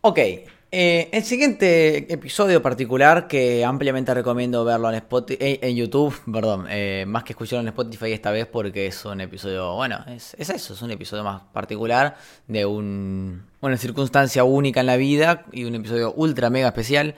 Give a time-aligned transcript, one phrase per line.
[0.00, 6.14] Ok, eh, el siguiente episodio particular que ampliamente recomiendo verlo en, Spotify, eh, en YouTube,
[6.32, 10.34] perdón, eh, más que escucharlo en Spotify esta vez porque es un episodio, bueno, es,
[10.38, 12.16] es eso, es un episodio más particular
[12.48, 17.14] de un, una circunstancia única en la vida y un episodio ultra mega especial.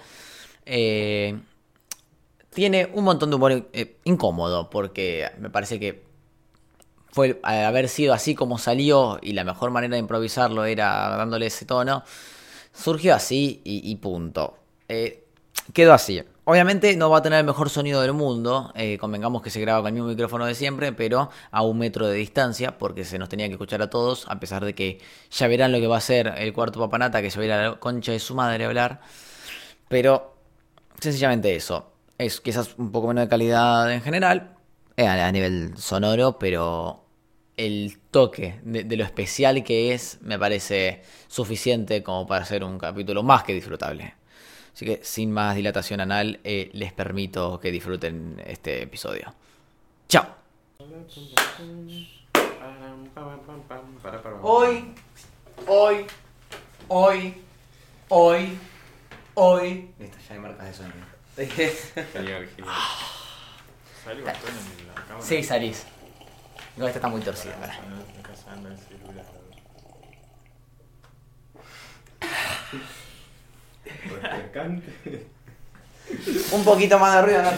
[0.65, 1.41] Tiene
[2.93, 3.71] un montón de humor
[4.05, 6.04] incómodo porque me parece que
[7.15, 11.47] fue al haber sido así como salió y la mejor manera de improvisarlo era dándole
[11.47, 12.03] ese tono,
[12.73, 14.59] surgió así y, punto.
[14.89, 15.25] Eh,
[15.73, 16.25] quedó así.
[16.43, 19.79] Obviamente no va a tener el mejor sonido del mundo, eh, convengamos que se graba
[19.81, 23.29] con el mismo micrófono de siempre, pero a un metro de distancia, porque se nos
[23.29, 25.01] tenía que escuchar a todos, a pesar de que
[25.31, 27.53] ya verán lo que va a hacer el cuarto papanata, que se va a ir
[27.53, 29.01] a la concha de su madre a hablar.
[29.89, 30.35] Pero
[30.99, 31.93] sencillamente eso.
[32.19, 34.57] Es quizás un poco menos de calidad en general,
[34.97, 37.04] eh, a nivel sonoro, pero
[37.57, 42.79] el toque de, de lo especial que es me parece suficiente como para hacer un
[42.79, 44.15] capítulo más que disfrutable.
[44.75, 49.33] Así que sin más dilatación anal, eh, les permito que disfruten este episodio.
[50.09, 50.27] Chao.
[54.43, 54.95] Hoy,
[55.69, 56.07] hoy,
[56.89, 57.35] hoy,
[58.09, 58.59] hoy,
[59.35, 59.91] hoy.
[60.01, 61.07] Listo, ya hay marcas de sonido.
[62.13, 62.49] Genial.
[64.05, 65.25] Salgo Gastón en la cámara.
[65.25, 65.87] Sí, salís.
[66.77, 67.55] No, esta está muy torcida.
[67.55, 69.25] se el celular.
[74.05, 75.27] Refrescante.
[76.53, 77.43] Un poquito más de ruido.
[77.43, 77.51] ¿no?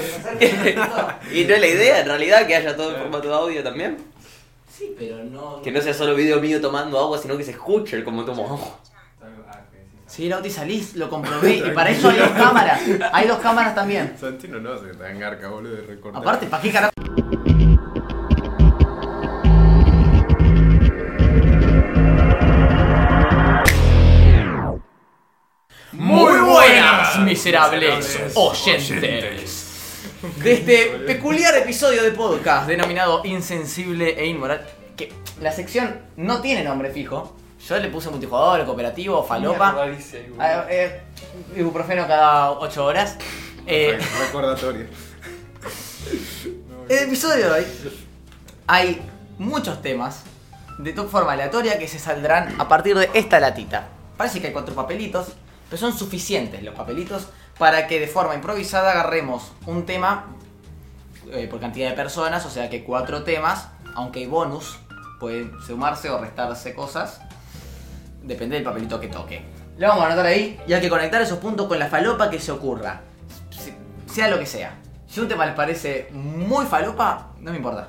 [1.33, 3.97] y no es la idea, en realidad, que haya todo en formato de audio también.
[4.71, 5.63] Sí, pero no.
[5.63, 8.45] Que no sea solo video mío tomando agua, sino que se escuche el cómo tomo
[8.45, 8.81] agua.
[10.07, 11.57] Sí, Lauti, salís, lo comprobé.
[11.57, 12.81] Y para eso hay dos cámaras.
[13.13, 14.15] Hay dos cámaras también.
[14.19, 16.23] Santino no hace tan garca, boludo, de recortar.
[16.23, 16.93] Aparte, ¿para qué carajo?
[27.21, 29.63] Miserables oyentes.
[30.43, 36.65] De este peculiar episodio de podcast denominado Insensible e Inmoral, que la sección no tiene
[36.65, 37.37] nombre fijo.
[37.69, 39.77] Yo le puse multijugador, cooperativo, falopa.
[40.39, 41.01] Ah, eh,
[41.57, 43.17] ibuprofeno cada 8 horas.
[43.67, 44.87] Eh, Recordatorio.
[46.89, 47.67] en el episodio de hoy
[48.69, 49.03] hay
[49.39, 50.23] muchos temas
[50.79, 53.89] de tu forma aleatoria que se saldrán a partir de esta latita.
[54.17, 55.29] Parece que hay cuatro papelitos,
[55.69, 57.29] pero son suficientes los papelitos
[57.59, 60.27] para que de forma improvisada agarremos un tema
[61.33, 64.79] eh, por cantidad de personas, o sea que cuatro temas, aunque hay bonus,
[65.19, 67.21] pueden sumarse o restarse cosas,
[68.23, 69.45] depende del papelito que toque.
[69.79, 72.39] Lo vamos a anotar ahí y hay que conectar esos puntos con la falopa que
[72.41, 73.01] se ocurra,
[73.51, 73.75] Se-
[74.13, 74.75] sea lo que sea.
[75.09, 77.89] Si un tema les parece muy falopa, no me importa.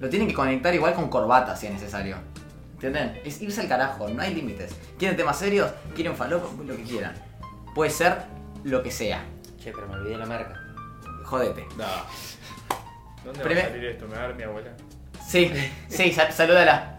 [0.00, 2.16] Lo tienen que conectar igual con corbata si es necesario.
[2.82, 3.20] ¿Entienden?
[3.24, 4.74] Es irse al carajo, no hay límites.
[4.98, 5.70] ¿Quieren temas serios?
[5.94, 6.48] ¿Quieren falopa?
[6.64, 7.14] Lo que quieran.
[7.76, 8.22] Puede ser
[8.64, 9.22] lo que sea.
[9.62, 10.60] Che, pero me olvidé la marca.
[11.24, 11.64] Jodete.
[11.76, 11.84] No.
[13.24, 14.08] ¿Dónde Primer- va a salir esto?
[14.08, 14.70] ¿Me va a dar mi abuela?
[15.24, 15.52] Sí,
[15.88, 16.98] sí, sal- salúdala.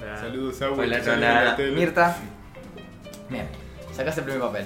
[0.00, 0.18] Hola.
[0.18, 1.00] Saludos, abuela.
[1.00, 1.56] Hola, la.
[1.70, 2.16] Mirta.
[3.30, 3.48] Bien,
[3.94, 4.64] sacaste el primer papel.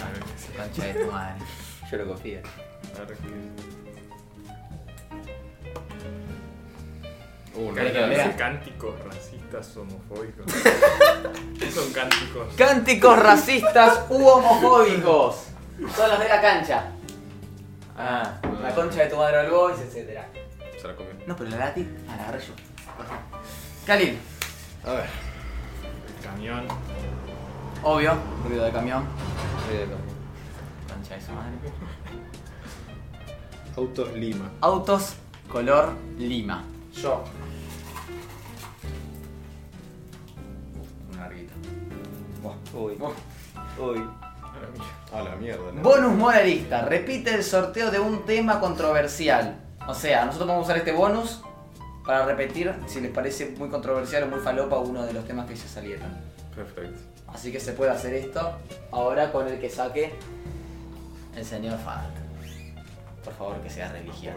[0.00, 0.48] A ver, que sí.
[0.56, 1.34] Concha de tu madre.
[1.90, 2.40] Yo lo confío.
[7.56, 10.46] Uh, dice cánticos racistas homofóbicos.
[11.58, 12.54] ¿Qué son cánticos?
[12.56, 15.44] Cánticos racistas u homofóbicos.
[15.94, 16.84] Son los de la cancha.
[17.96, 20.20] Ah, la concha de tu madre al boys, etc.
[20.80, 21.12] Se la comió.
[21.26, 21.88] No, pero la lati.
[22.08, 22.54] Ah, la agarré yo.
[23.86, 24.18] Khalil,
[24.84, 25.06] A ver.
[26.08, 26.66] El camión.
[27.82, 28.14] obvio,
[28.48, 29.04] ruido de camión.
[30.88, 31.52] Concha de su madre.
[33.76, 34.50] Autos Lima.
[34.60, 35.14] Autos
[35.48, 36.64] color lima.
[36.92, 37.24] Yo.
[42.74, 42.98] Uy.
[43.78, 44.08] Uy.
[45.12, 45.82] A la mierda, ¿no?
[45.82, 46.82] Bonus moralista.
[46.82, 49.60] Repite el sorteo de un tema controversial.
[49.86, 51.42] O sea, nosotros vamos a usar este bonus
[52.04, 55.54] para repetir si les parece muy controversial o muy falopa uno de los temas que
[55.54, 56.08] ya salieron.
[56.54, 57.00] Perfecto.
[57.28, 58.58] Así que se puede hacer esto
[58.90, 60.14] ahora con el que saque
[61.36, 62.10] el señor Fad.
[63.24, 64.34] Por favor, que sea religión.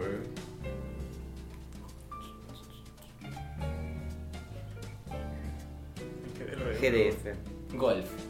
[6.81, 7.75] GDF.
[7.75, 8.26] Golf.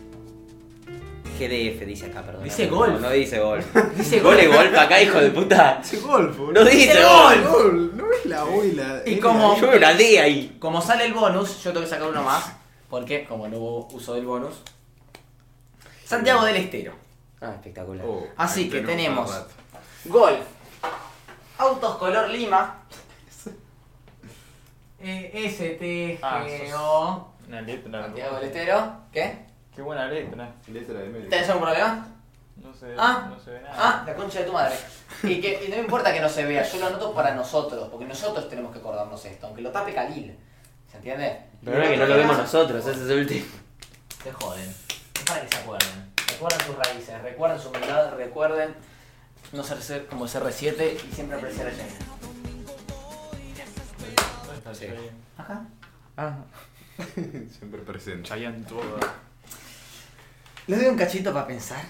[1.37, 2.43] GDF dice acá, perdón.
[2.43, 2.99] Dice no, golf.
[3.01, 3.65] No dice golf.
[3.97, 4.43] Dice ¿Gol golf.
[4.43, 5.79] y golf acá, hijo de puta?
[5.83, 7.47] Ese golf, No dice golf.
[7.51, 9.01] Gol, no es la abuela.
[9.05, 10.57] Y como- Yo veo una D ahí.
[10.59, 12.53] Como sale el bonus, yo tengo que sacar uno más.
[12.89, 14.55] Porque, como no hubo uso del bonus.
[16.05, 16.93] Santiago del Estero.
[17.41, 18.05] Ah, espectacular.
[18.07, 19.29] Oh, Así que tenemos
[20.05, 20.39] golf,
[21.57, 22.83] autos color lima.
[24.99, 27.33] Eh, S, T, Ah, G, sos- O.
[27.47, 28.01] Una letra.
[28.03, 28.93] Santiago del Estero.
[29.13, 29.45] ¿Qué?
[29.77, 30.55] Qué buena letra.
[30.69, 31.29] Letra de medio.
[31.29, 32.07] ¿Tenés algún problema?
[32.55, 33.27] No se, Ah.
[33.29, 33.75] no se ve nada.
[33.77, 34.75] Ah, la concha de tu madre.
[35.21, 37.87] Y que y no me importa que no se vea, yo lo anoto para nosotros,
[37.89, 40.35] porque nosotros tenemos que acordarnos esto, aunque lo tape Khalil.
[40.89, 41.43] ¿Se entiende?
[41.63, 43.45] Pero es que no lo vemos nosotros, ese es el último.
[44.23, 44.67] Se joden.
[44.67, 46.13] Es para que se acuerden.
[46.27, 48.75] Recuerden sus raíces, recuerden su humildad, recuerden
[49.53, 51.89] no ser, como CR7 y siempre apreciar a Jenny.
[54.47, 55.11] ¿Dónde está el?
[55.37, 55.65] Ajá.
[56.17, 56.37] Ah,
[57.59, 58.23] Siempre presente.
[58.27, 58.97] Chayanne todo.
[60.67, 61.83] Les doy un cachito para pensar.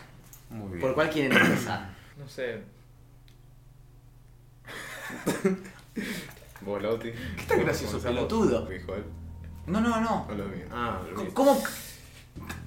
[0.49, 0.81] Muy bien.
[0.81, 1.89] ¿Por cuál quieren empezar?
[2.17, 2.61] No sé.
[6.61, 7.11] ¿Vos, Lauti?
[7.11, 8.67] ¿Qué tan gracioso, pelotudo?
[9.67, 10.25] No, no, no.
[10.29, 10.61] No lo vi.
[10.71, 11.31] Ah, lo vi.
[11.31, 11.61] ¿Cómo?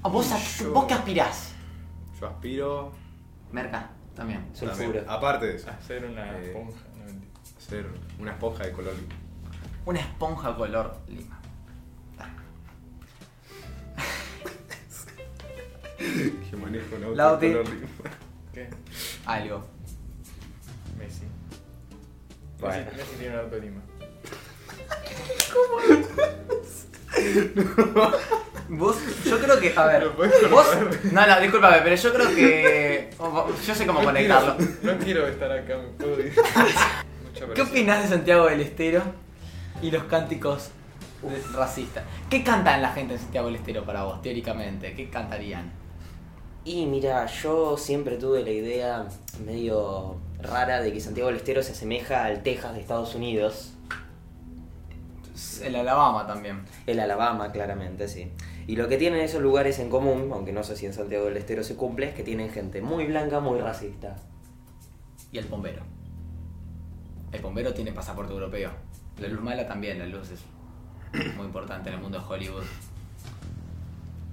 [0.03, 1.53] ¿A ¿Vos, a- Yo- ¿Vos qué aspirás?
[2.21, 2.93] Yo aspiro.
[3.53, 4.53] Merca, también.
[4.53, 5.11] también, Sulfuro.
[5.11, 6.47] Aparte de eso, Hacer una Eh.
[6.47, 6.81] esponja.
[6.99, 7.31] No, mentira.
[7.59, 7.87] ser
[8.19, 9.15] una esponja de color lima.
[9.87, 11.40] Una esponja color lima.
[16.51, 17.49] Que manejo un auto Lauti.
[17.49, 17.87] color lima.
[18.55, 18.69] ¿Qué?
[19.27, 19.65] Algo.
[20.99, 21.23] Messi.
[22.59, 22.85] Bueno.
[22.85, 23.81] Messi, Messi tiene un auto lima.
[28.69, 30.67] Vos, yo creo que, a ver, ¿Lo podés vos,
[31.13, 33.11] no, no, discúlpame, pero yo creo que,
[33.67, 34.57] yo sé cómo No conectarlo.
[34.57, 36.33] quiero- No quiero estar acá, me puedo ir.
[37.55, 39.03] ¿Qué opinás de Santiago del Estero
[39.83, 40.71] y los cánticos
[41.53, 42.05] racistas?
[42.29, 44.95] ¿Qué cantan la gente en Santiago del Estero para vos, teóricamente?
[44.95, 45.73] ¿Qué cantarían?
[46.65, 49.09] Y mira, yo siempre tuve la idea
[49.45, 53.73] medio rara de que Santiago del Estero se asemeja al Texas de Estados Unidos.
[55.63, 56.65] El Alabama también.
[56.87, 58.31] El Alabama, claramente, sí.
[58.67, 61.39] Y lo que tienen esos lugares en común, aunque no sé si en Santiago del
[61.39, 64.17] Estero se cumple, es que tienen gente muy blanca, muy racista.
[65.33, 65.83] Y el bombero.
[67.33, 68.71] El bombero tiene pasaporte europeo.
[69.19, 70.45] La luz mala también, la luz es
[71.37, 72.65] muy importante en el mundo de Hollywood.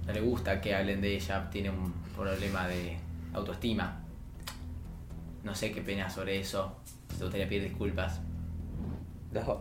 [0.08, 2.96] No le gusta que hablen de ella, tiene un problema de
[3.34, 4.00] autoestima.
[5.44, 6.78] No sé qué pena sobre eso.
[7.10, 8.18] Si te gustaría pedir disculpas.
[9.32, 9.60] No.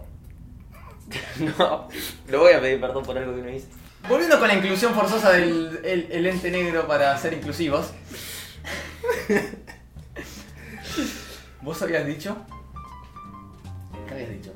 [1.59, 1.89] no,
[2.29, 3.67] no voy a pedir perdón por algo que no hice.
[4.07, 7.91] Volviendo con la inclusión forzosa del el, el ente negro para ser inclusivos.
[11.61, 12.37] ¿Vos habías dicho?
[14.07, 14.53] ¿Qué habías dicho?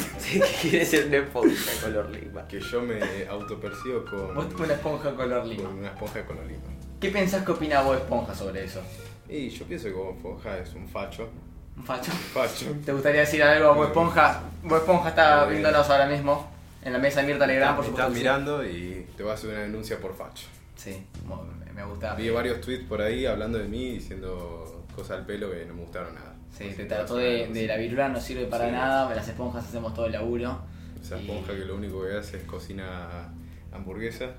[0.18, 2.46] Sí, que quiere ser una esponja color lima.
[2.48, 5.64] Que yo me autopercibo con, Vos una esponja color lima.
[5.68, 6.62] con una esponja de color lima.
[7.00, 8.80] ¿Qué pensás que opina vos esponja sobre eso?
[9.28, 11.28] Y yo pienso que Bob Esponja es un facho.
[11.76, 12.10] ¿Un facho?
[12.12, 12.66] Facho.
[12.84, 14.42] ¿Te gustaría decir algo a Bob Esponja?
[14.62, 15.50] Bob Esponja está Eh.
[15.50, 16.50] viéndonos ahora mismo
[16.84, 18.08] en la mesa de Mirta Legrand, por supuesto.
[18.08, 20.46] estás mirando y te va a hacer una denuncia por facho.
[20.76, 21.06] Sí,
[21.74, 22.14] me gusta.
[22.14, 25.82] Vi varios tweets por ahí hablando de mí diciendo cosas al pelo que no me
[25.82, 26.29] gustaron nada.
[26.56, 28.72] Sí, te trató a de, la virula, no sirve para Sí.
[28.72, 30.60] nada, las esponjas hacemos todo el laburo.
[31.02, 33.28] Esa Y- esponja que lo único que hace es cocina
[33.72, 34.30] hamburguesas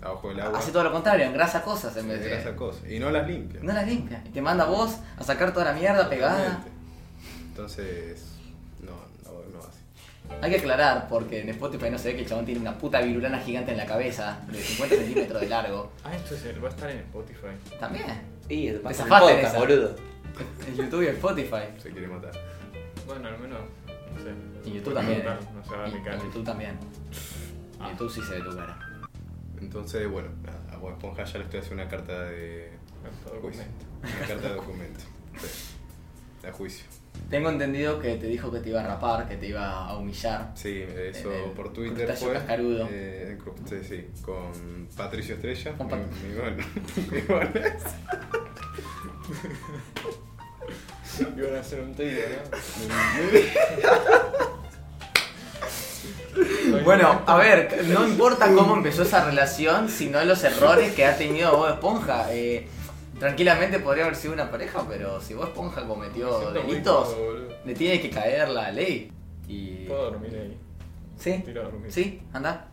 [0.00, 0.58] abajo del agua.
[0.58, 2.38] Hace todo lo contrario, engrasa cosas en vez Hace de...
[2.40, 2.88] esas cosas.
[2.90, 3.60] Y no las limpia.
[3.62, 4.22] No las limpia.
[4.24, 6.62] Y te manda a vos a sacar toda la mierda pegada.
[7.48, 8.24] Entonces,
[8.80, 8.92] no,
[9.24, 10.38] no, no así.
[10.40, 13.00] Hay que aclarar, porque en Spotify no se ve que el chabón tiene una puta
[13.00, 15.90] virulana gigante en la cabeza, de 50 centímetros de largo.
[16.04, 17.48] Ah, esto es el- va a estar en Spotify.
[17.80, 18.04] También.
[18.48, 19.58] En podcast, esa.
[19.58, 19.94] boludo.
[20.66, 21.64] En YouTube y en Spotify.
[21.78, 22.32] Se quiere matar.
[23.06, 23.60] Bueno, al menos,
[24.14, 24.30] no sé.
[24.64, 25.24] Y en YouTube también.
[25.24, 25.36] No, eh.
[25.54, 25.94] no se va a Y-.
[25.94, 26.78] En YouTube también.
[27.80, 28.78] En YouTube sí se ve tu cara.
[29.60, 32.70] Entonces, bueno, nada, a Bob Esponja ya le estoy haciendo una carta de
[33.24, 33.62] Todo juicio.
[33.64, 33.86] documento.
[34.18, 35.00] Una carta de documento.
[35.40, 35.48] Sí.
[36.42, 36.84] De juicio.
[37.30, 40.52] Tengo entendido que te dijo que te iba a rapar, que te iba a humillar.
[40.54, 42.32] Sí, eso el por Twitter fue.
[42.34, 42.86] cascarudo.
[42.90, 45.72] eh, cru- sí, sí, con Patricio Estrella.
[45.76, 46.56] Con Pat- mi, mi gol.
[47.10, 47.50] Mi gol.
[51.20, 52.58] Iban a hacer un trío, ¿no?
[56.84, 61.56] Bueno, a ver, no importa cómo empezó esa relación, sino los errores que ha tenido
[61.56, 62.32] Bob Esponja.
[62.32, 62.68] Eh,
[63.18, 68.00] tranquilamente podría haber sido una pareja, pero si Bob Esponja cometió delitos, cómodo, le tiene
[68.00, 69.10] que caer la ley.
[69.48, 69.86] Y...
[69.86, 70.58] Puedo dormir ahí.
[71.18, 71.42] ¿Sí?
[71.44, 71.92] Tiro a dormir.
[71.92, 72.22] ¿Sí?
[72.32, 72.66] Anda.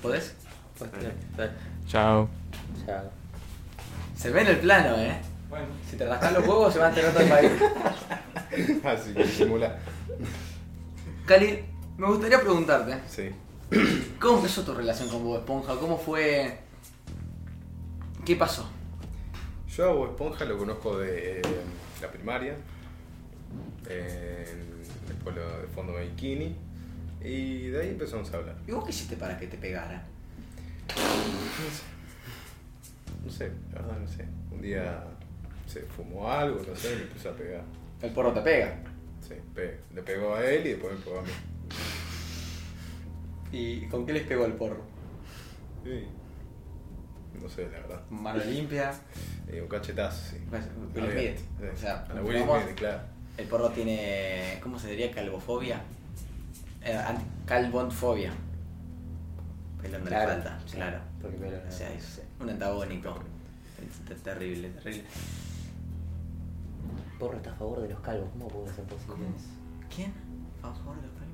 [0.00, 0.34] ¿Podés?
[0.78, 0.90] Pues,
[1.36, 1.50] dale.
[1.86, 2.28] Chao.
[2.86, 3.10] Chao.
[4.16, 5.20] Se ve en el plano, ¿eh?
[5.50, 5.66] Bueno.
[5.90, 7.52] Si te rascas los huevos se va a enterar todo el país.
[8.84, 9.78] Así que simula.
[11.26, 11.64] Cali,
[11.98, 13.30] me gustaría preguntarte, Sí.
[14.20, 15.74] ¿cómo empezó tu relación con Bob Esponja?
[15.76, 16.58] ¿Cómo fue...?
[18.24, 18.68] ¿Qué pasó?
[19.68, 21.42] Yo a Bob Esponja lo conozco de eh,
[22.00, 22.54] la primaria,
[23.88, 26.56] en el pueblo de fondo de Bikini,
[27.22, 28.56] y de ahí empezamos a hablar.
[28.66, 30.04] ¿Y vos qué hiciste para que te pegara?
[33.24, 34.24] No sé, la verdad no sé.
[34.50, 35.04] Un día
[35.70, 37.62] se fumó algo, no sé, y me empezó a pegar.
[38.02, 38.76] El porro te pega.
[39.26, 39.34] Sí,
[39.94, 41.30] le pegó a él y después me pegó a mí.
[43.52, 44.82] ¿Y con qué les pegó el porro?
[45.84, 46.06] Sí.
[47.40, 48.02] No sé, la verdad.
[48.10, 48.92] Mano limpia.
[49.52, 50.36] Eh, un cachetazo, sí.
[50.48, 50.62] Pues,
[50.94, 51.36] Will Smith.
[51.58, 51.66] sí.
[51.74, 53.00] O sea, a la Will Smith, claro.
[53.36, 54.60] El porro tiene.
[54.62, 55.10] ¿Cómo se diría?
[55.10, 55.82] Calvofobia.
[56.84, 56.96] Eh,
[57.46, 58.30] calvonfobia.
[59.82, 61.00] Pelo no le falta, claro.
[61.20, 63.18] Porque pelo no- O sea, es un antagónico.
[64.08, 65.02] Es terrible, terrible.
[67.20, 69.24] Porro está a favor de los calvos, ¿cómo puede ser posible ¿Cómo?
[69.36, 69.94] eso?
[69.94, 70.12] ¿Quién?
[70.62, 71.26] ¿A favor de los calvos?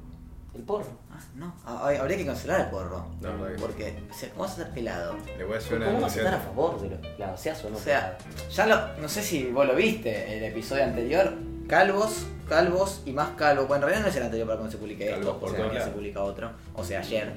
[0.55, 0.87] El porro.
[1.11, 1.55] Ah, no.
[1.64, 3.07] Ah, hay- habría que cancelar el porro.
[3.21, 5.16] La verdad que- Porque, o sea, ¿cómo vas a estar pelado?
[5.38, 6.55] Le voy a hacer una ¿Cómo vas a estar a denuncia.
[6.55, 7.40] favor de los calvos?
[7.40, 7.76] Seas o no.
[7.76, 8.19] O sea,
[8.50, 11.35] ya lo, no sé si vos lo viste, el episodio anterior,
[11.69, 13.69] calvos, calvos y más calvos.
[13.69, 15.52] Bueno, en realidad no es el anterior para cuando se publique Calvos esto, por o
[15.52, 15.95] sea, todos mañana se lados.
[16.00, 17.33] publica otro, o sea, ayer.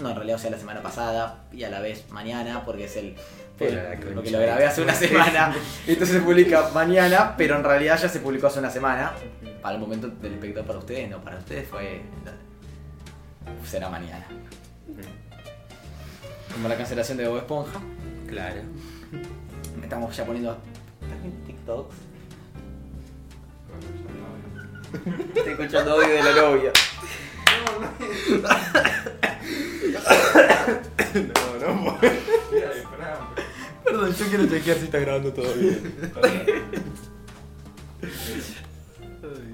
[0.00, 2.96] No, en realidad, o sea, la semana pasada y a la vez mañana, porque es
[2.96, 3.14] el...
[3.58, 3.80] Pero
[4.14, 5.54] porque lo grabé hace una semana,
[5.86, 9.12] entonces se publica mañana, pero en realidad ya se publicó hace una semana.
[9.62, 12.02] Para el momento del espectador para ustedes, no, para ustedes fue...
[13.64, 14.26] Será mañana.
[16.52, 17.80] Como la cancelación de Bob Esponja.
[18.28, 18.60] Claro.
[19.82, 20.58] Estamos ya poniendo
[21.00, 21.96] también TikToks.
[25.34, 26.72] Estoy escuchando audio de la novia.
[31.14, 32.93] No, no, de Fran.
[33.94, 35.94] Perdón, yo quiero chequear si está grabando todo bien.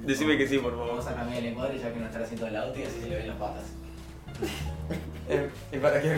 [0.06, 2.56] Decime que sí, por Vamos a cambiar el encuadre ya que no está haciendo el
[2.56, 3.64] audio y así se le ven las patas.
[5.28, 6.08] Eh, ¿Y para qué?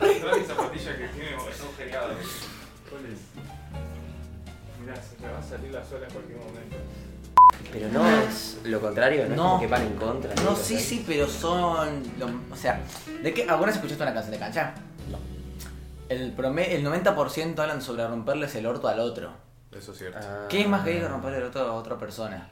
[0.00, 2.26] Trae mi zapatilla que tiene son geniales.
[2.88, 3.18] ¿Cuál es?
[4.80, 6.76] Mirá, se me va a salir la sola en cualquier momento.
[7.70, 9.42] Pero no es lo contrario, no, es No.
[9.44, 10.34] como que van en contra.
[10.42, 12.02] No, sí, sí, pero son.
[12.18, 12.80] lo- o sea,
[13.22, 13.42] ¿de qué?
[13.42, 14.74] ¿Alguna vez escuchaste una canción de cancha?
[16.12, 19.30] El, prome- el 90% hablan sobre romperles el orto al otro.
[19.72, 20.18] Eso es cierto.
[20.22, 20.46] Ah.
[20.48, 22.48] ¿Qué es más gay que romperle el orto a otra persona?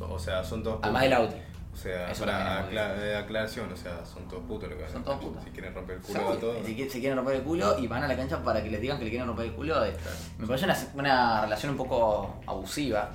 [0.00, 1.36] O sea, son todos Además del auto.
[1.72, 4.90] O sea, Eso para acla- eh, aclaración, o sea, son todos putos lo que Son
[4.92, 5.04] hacen.
[5.04, 5.44] todos putos.
[5.44, 6.56] Si quieren romper el culo a todos.
[6.66, 9.04] Si quieren romper el culo y van a la cancha para que les digan que
[9.04, 9.84] le quieren romper el culo.
[9.84, 10.16] eh, Claro.
[10.38, 13.10] Me parece una, una relación un poco abusiva.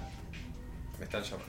[1.00, 1.46] Me están llamando.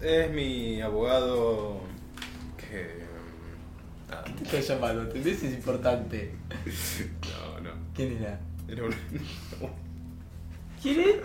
[0.00, 1.80] Es mi abogado
[2.58, 3.05] que.
[4.08, 4.24] Nada.
[4.24, 5.02] te estoy llamando?
[5.02, 5.42] ¿Entendés?
[5.42, 6.34] Es importante.
[7.22, 7.70] No, no.
[7.94, 8.38] ¿Quién era?
[8.68, 8.94] Era un.
[10.82, 11.16] ¿Quién es?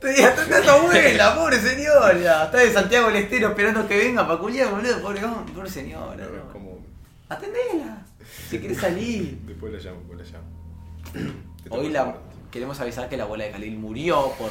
[0.00, 2.44] Te atendés a tu abuela, pobre señora.
[2.44, 5.00] Está de Santiago del Estero esperando que venga para culiar, boludo.
[5.00, 5.20] Pobre,
[5.54, 6.26] pobre señora.
[6.26, 6.84] No, como.
[7.28, 8.04] Atendela.
[8.50, 9.38] Si quiere salir.
[9.46, 11.42] Después la llamo, después la llamo.
[11.62, 12.16] Te Hoy la,
[12.50, 14.50] queremos avisar que la abuela de Khalil murió por.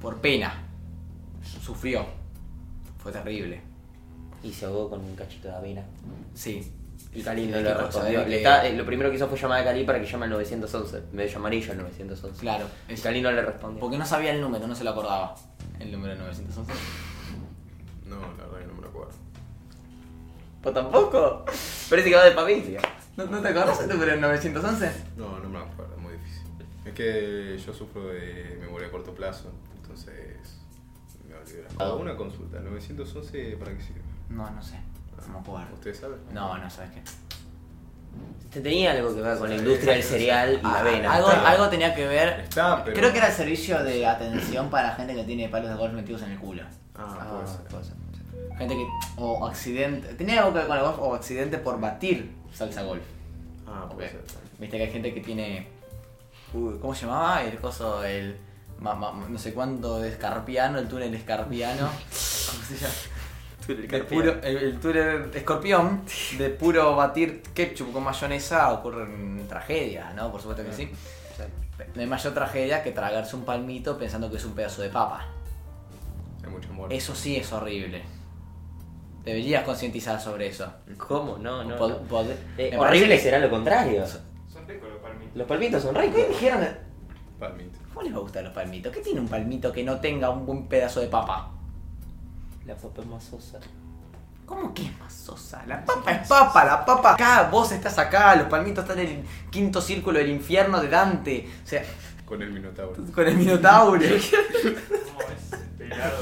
[0.00, 0.62] por pena.
[1.62, 2.06] Sufrió.
[3.04, 3.60] Fue terrible.
[4.42, 5.84] Y se ahogó con un cachito de avena.
[6.34, 6.72] Sí.
[7.12, 8.22] Y Cali no ¿Qué le respondió.
[8.22, 10.96] Eh, lo primero que hizo fue llamar a Cali para que llame al 911.
[10.96, 12.40] En vez de llamar ella al 911.
[12.40, 12.66] Claro.
[12.88, 13.80] Y Cali no le respondió.
[13.80, 15.34] Porque no sabía el número, no se lo acordaba.
[15.78, 16.72] El número 911.
[18.06, 19.12] No, la verdad que no me lo acuerdo.
[20.62, 21.44] ¿Pues tampoco?
[21.90, 22.80] Parece que va de familia.
[23.18, 24.92] ¿No, no te acordás el número 911?
[25.18, 26.42] No, no me lo acuerdo, es muy difícil.
[26.86, 30.63] Es que yo sufro de memoria a corto plazo, entonces
[31.44, 31.64] olvidé.
[31.78, 31.92] Ah.
[31.94, 34.00] Una consulta, ¿el 911 para qué sirve?
[34.30, 34.78] No, no sé.
[35.28, 35.74] No me acuerdo.
[35.74, 36.18] ¿Ustedes saben?
[36.32, 37.02] No, no sabes qué.
[38.50, 41.12] Te tenía algo que ver con la industria del cereal y la Ah, avena.
[41.14, 42.40] algo, algo tenía que ver.
[42.40, 45.76] Está, pero- Creo que era el servicio de atención para gente que tiene palos de
[45.76, 46.62] golf metidos en el culo.
[46.94, 47.60] Ah, Ah, puede ser.
[47.66, 47.94] puede ser.
[48.58, 48.86] Gente que.
[49.16, 50.14] O accidente.
[50.14, 53.02] Tenía algo que ver con el golf o accidente por batir salsa golf.
[53.66, 54.12] Ah, puede Ok.
[54.12, 54.24] ser.
[54.60, 55.66] Viste que hay gente que tiene.
[56.52, 57.42] Uy, ¿Cómo se llamaba?
[57.42, 58.36] El coso, el.
[58.92, 61.86] Ma- ma- no sé cuánto de escarpiano, el túnel escarpiano.
[61.88, 62.94] ¿Cómo se llama?
[63.66, 66.02] De puro, el, el túnel escorpión,
[66.36, 70.30] de puro batir ketchup con mayonesa ocurren tragedias, ¿no?
[70.30, 70.90] Por supuesto que sí.
[71.94, 75.26] No hay mayor tragedia que tragarse un palmito pensando que es un pedazo de papa.
[76.44, 76.92] Hay mucho amor.
[76.92, 78.02] Eso sí es horrible.
[79.24, 80.70] Deberías concientizar sobre eso.
[80.98, 81.38] ¿Cómo?
[81.38, 81.76] No, no.
[81.78, 82.08] Pod- no.
[82.08, 84.04] pod- Eh, horrible parece será lo contrario.
[84.06, 85.34] Son ricos los palmitos.
[85.36, 86.28] Los palmitos son ¿Qué ricos.
[86.28, 86.60] dijeron?
[86.60, 86.76] de-
[87.40, 87.78] Palmito.
[87.94, 88.92] ¿Cómo les va a gustar los palmitos?
[88.92, 91.50] ¿Qué tiene un palmito que no tenga un buen pedazo de papa?
[92.66, 93.58] La papa es más sosa.
[94.46, 95.64] ¿Cómo que es más sosa?
[95.66, 99.24] La papa es papa, la papa acá, vos estás acá, los palmitos están en el
[99.50, 101.48] quinto círculo del infierno de Dante.
[101.64, 101.82] O sea,
[102.26, 102.94] Con el Minotauro.
[103.14, 104.00] con el Minotauro.
[104.02, 105.58] ¿Cómo es?
[105.78, 106.18] Pelado.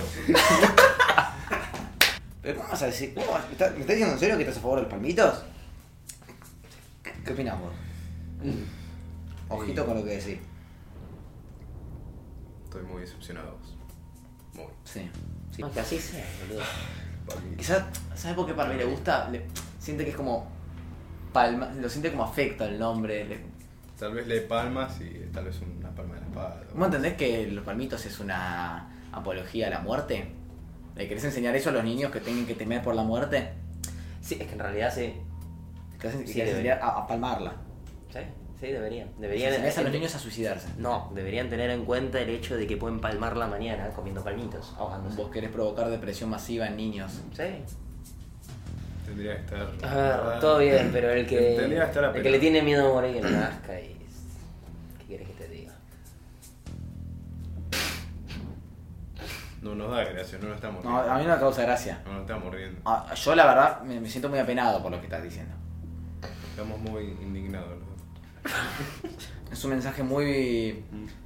[2.43, 3.15] Pero ¿cómo vas a decir?
[3.15, 4.91] ¿Cómo vas- ¿Me estás me estás diciendo en serio que estás a favor de los
[4.91, 5.43] palmitos?
[7.25, 7.71] ¿Qué opinas vos?
[9.49, 10.39] Ojito con lo que decís.
[12.73, 13.59] Estoy muy decepcionado.
[14.55, 14.65] Muy.
[14.85, 15.11] Sí.
[15.59, 16.65] No, que así sea, boludo.
[17.27, 17.57] Palmito.
[17.59, 19.29] Quizás, ¿sabes por qué Palmi le gusta?
[19.29, 19.47] Le-
[19.79, 20.47] siente que es como.
[21.35, 23.27] Palma, lo siente como afecto el nombre.
[23.27, 23.45] le-
[23.99, 26.63] Tal vez le palmas y tal vez una palma de la espada.
[26.75, 30.33] ¿Vos entendés que los palmitos es una apología a la muerte?
[30.97, 33.53] ¿Le querés enseñar eso a los niños que tienen que temer por la muerte?
[34.23, 35.13] Sí, es que en realidad sí.
[36.01, 37.53] ¿Querés, Sí, enseñar a, a palmarla?
[38.11, 38.21] Sí,
[38.63, 39.09] sí, deberían.
[39.09, 40.69] ¿Enseñás Deberían a los niños a suicidarse?
[40.79, 45.17] No, deberían tener en cuenta el hecho de que pueden palmarla mañana comiendo palmitos, ahogándose.
[45.17, 47.13] Vos querés provocar depresión masiva en niños.
[47.37, 47.43] Sí.
[49.05, 49.69] Tendría que estar.
[49.85, 52.89] A ver, todo bien, pero el que, Tendría que estar el que le tiene miedo
[52.89, 53.97] a morir que no nazca y...
[54.99, 55.73] ¿Qué quieres que te diga?
[59.61, 62.01] No nos da gracia, no nos estamos No, a mí no me causa gracia.
[62.05, 62.81] No nos estamos riendo.
[62.85, 65.55] Ah, Yo la verdad me, me siento muy apenado por lo que estás diciendo.
[66.51, 67.81] Estamos muy indignados.
[67.81, 67.92] dos.
[69.53, 70.83] Es un mensaje muy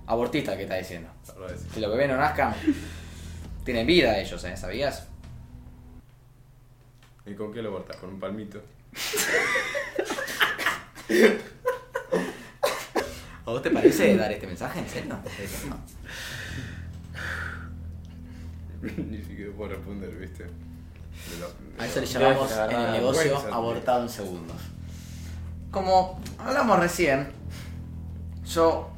[0.07, 1.09] abortista que estás diciendo.
[1.73, 2.55] Si los bebés no nazcan,
[3.65, 4.57] tienen vida ellos, ¿eh?
[4.57, 5.07] ¿Sabías?
[7.25, 7.97] ¿Y con qué lo cortas?
[7.97, 8.61] ¿Con un palmito?
[13.45, 14.81] ¿A vos te parece dar este mensaje?
[14.81, 15.17] ¿En serio?
[15.69, 15.79] No.
[19.11, 20.45] Ni siquiera puedo responder, ¿viste?
[20.45, 20.51] De
[21.41, 24.57] lo- A eso le llamamos la en el negocio abortado en segundos.
[25.71, 27.29] Como hablamos recién,
[28.45, 28.91] yo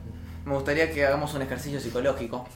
[0.44, 2.46] me gustaría que hagamos un ejercicio psicológico.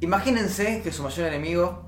[0.00, 1.84] Imagínense que su mayor enemigo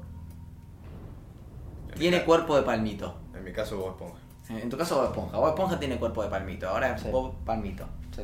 [1.92, 3.16] En tiene cuerpo de palmito.
[3.34, 4.26] En mi caso, vos esponja.
[4.48, 5.38] En tu caso Bob Esponja.
[5.38, 6.68] Bob Esponja tiene cuerpo de palmito.
[6.68, 7.08] Ahora Sí.
[7.10, 7.86] Bob Palmito.
[8.14, 8.22] Sí.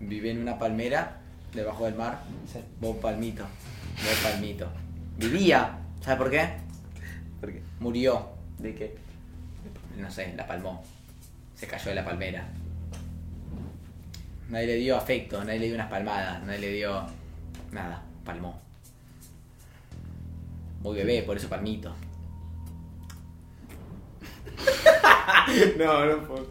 [0.00, 1.20] Vive en una palmera
[1.54, 2.20] debajo del mar.
[2.52, 2.60] Sí.
[2.80, 3.42] Bob Palmito.
[3.42, 4.68] Bob Palmito.
[5.16, 5.78] Vivía.
[6.02, 6.58] ¿Sabe por qué?
[7.40, 7.62] ¿Por qué?
[7.80, 8.28] Murió.
[8.58, 8.98] ¿De qué?
[9.96, 10.84] No sé, la palmó.
[11.54, 12.46] Se cayó de la palmera.
[14.48, 17.06] Nadie le dio afecto, nadie le dio unas palmadas, nadie le dio
[17.72, 18.02] nada.
[18.24, 18.60] Palmó.
[20.82, 21.94] Muy bebé, por eso palmito.
[25.78, 26.46] No, no puedo.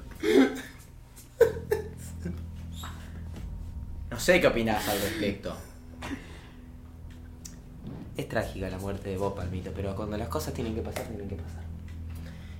[4.09, 5.55] No sé qué opinás al respecto.
[8.15, 11.27] Es trágica la muerte de Bob Palmito, pero cuando las cosas tienen que pasar, tienen
[11.27, 11.62] que pasar.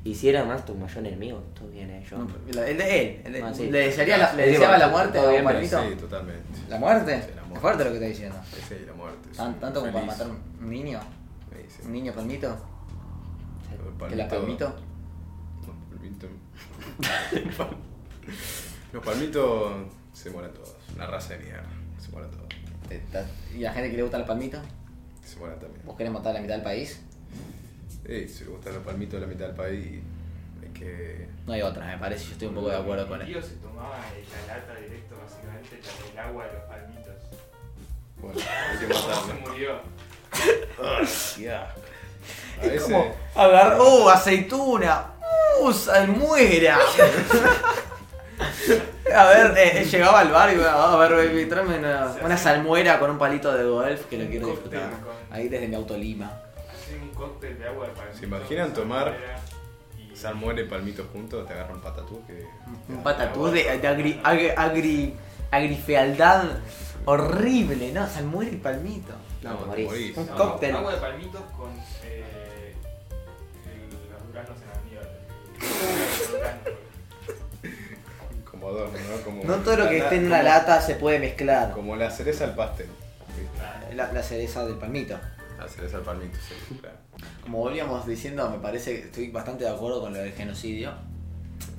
[0.06, 2.18] Y si era más tu mayor enemigo, todo bien, eh, yo.
[2.66, 3.22] El de él.
[3.24, 3.70] el de- Ah, sí.
[3.70, 5.90] ¿Le, desearía la, le Sí, deseaba bueno, la muerte todo a bien, Bob pero Palmito?
[5.96, 6.60] Sí, totalmente.
[6.70, 7.22] ¿La muerte?
[7.22, 7.54] Sí, la muerte.
[7.56, 8.36] Es fuerte lo que está diciendo.
[8.68, 9.30] Sí, la muerte.
[9.32, 9.38] sí.
[9.38, 10.18] Tan- tanto como para Feliz.
[10.20, 11.00] matar un niño.
[11.52, 11.82] Sí, sí.
[11.86, 12.48] Un niño palmito.
[14.00, 14.76] Los Que la palmito.
[15.66, 16.30] Los palmitos.
[18.94, 19.74] Los palmitos
[20.14, 20.76] se mueren todos.
[20.96, 21.64] Una raza de mierda.
[22.00, 22.48] Se mueren todos.
[22.90, 24.62] Te- ta- ¿Y la gente que le gusta los palmitos?
[25.24, 25.82] Se mueren también.
[25.86, 27.02] ¿Vos querés matar a la mitad del país?
[28.06, 30.02] Sí, si le gustan los palmitos de la mitad del país,
[30.62, 31.28] hay que.
[31.48, 32.26] No hay otra, me parece.
[32.26, 33.32] Yo estoy un poco de acuerdo con Mi él.
[33.34, 37.16] tío se tomaba la lata directo, básicamente, con el agua de los palmitos.
[38.22, 38.40] Bueno,
[38.72, 39.50] hay que No se matarlo.
[39.50, 39.80] murió.
[40.80, 42.96] A veces.
[43.36, 45.06] Agarró ¡Uh, aceituna.
[45.62, 46.78] ¡Uh, salmuera!
[49.16, 52.98] A ver, eh, eh, llegaba al bar y a ver, baby, tráeme una, una salmuera
[53.00, 54.90] con un palito de golf que lo quiero disfrutar.
[55.30, 56.32] Ahí desde mi autolima.
[57.02, 58.20] Un cóctel de agua de palmitos.
[58.20, 59.40] ¿Se imaginan tomar salmuera
[59.98, 62.46] y- Salmuera y palmitos juntos, te agarra un patatú que.
[62.90, 65.14] Un patatús de, de agri, agri, agri-
[65.52, 66.44] agrifealdad
[67.06, 68.08] horrible, ¿no?
[68.08, 69.14] Salmuera y palmito.
[69.42, 69.86] No, morís.
[69.88, 70.18] morís.
[70.18, 70.76] Un No, cóctel.
[70.76, 71.70] Agua de palmitos con
[72.04, 72.74] eh,
[74.12, 75.04] los duranos en.
[78.50, 79.22] Como adorno, ¿no?
[79.24, 81.72] Como No todo lo que la- esté en una como- lata se puede mezclar.
[81.72, 82.88] Como la cereza al pastel.
[83.96, 85.20] la cereza del palmito.
[85.64, 86.98] La cereza al palmito, sí, claro.
[87.42, 90.94] Como volvíamos diciendo, me parece que estoy bastante de acuerdo con lo del genocidio.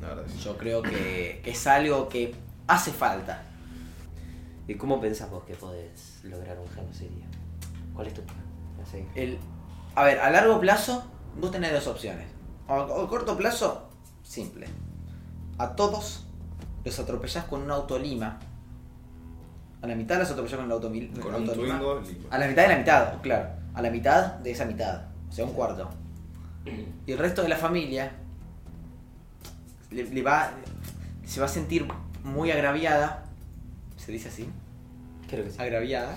[0.01, 0.39] La verdad, sí.
[0.43, 2.35] Yo creo que, que es algo que
[2.67, 3.43] hace falta.
[4.67, 7.25] ¿Y cómo pensás vos que podés lograr un genocidio?
[7.95, 8.39] ¿Cuál es tu plan?
[8.83, 9.05] Así.
[9.15, 9.39] El,
[9.95, 11.05] a ver, a largo plazo,
[11.39, 12.27] vos tenés dos opciones.
[12.69, 13.91] A, a corto plazo,
[14.23, 14.67] simple.
[15.59, 16.25] A todos
[16.85, 18.39] los atropellás con un auto lima.
[19.83, 21.79] A la mitad los atropellás con el auto, mil- Con el un auto lima.
[21.79, 22.29] Twingo, lima.
[22.31, 23.64] A la mitad de la mitad, claro.
[23.75, 25.03] A la mitad de esa mitad.
[25.29, 25.91] O sea, un cuarto.
[27.07, 28.13] Y el resto de la familia
[29.91, 30.53] le, le va,
[31.25, 31.87] se va a sentir
[32.23, 33.25] muy agraviada.
[33.97, 34.49] ¿Se dice así?
[35.29, 35.57] Creo que sí.
[35.61, 36.17] Agraviada.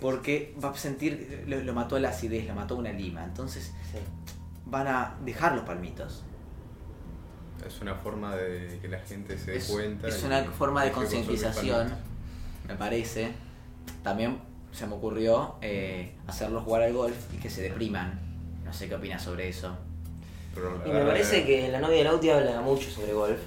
[0.00, 3.24] Porque va a sentir, lo, lo mató la acidez, lo mató una lima.
[3.24, 3.98] Entonces sí.
[4.66, 6.22] van a dejar los palmitos.
[7.66, 10.06] Es una forma de que la gente se dé Es, cuenta.
[10.06, 11.90] es una forma de concientización,
[12.68, 13.32] me parece.
[14.04, 14.38] También
[14.78, 18.20] se me ocurrió eh, hacerlos jugar al golf y que se depriman.
[18.64, 19.76] No sé qué opinas sobre eso.
[20.86, 23.38] Y me parece que la novia de Lauti habla mucho sobre golf.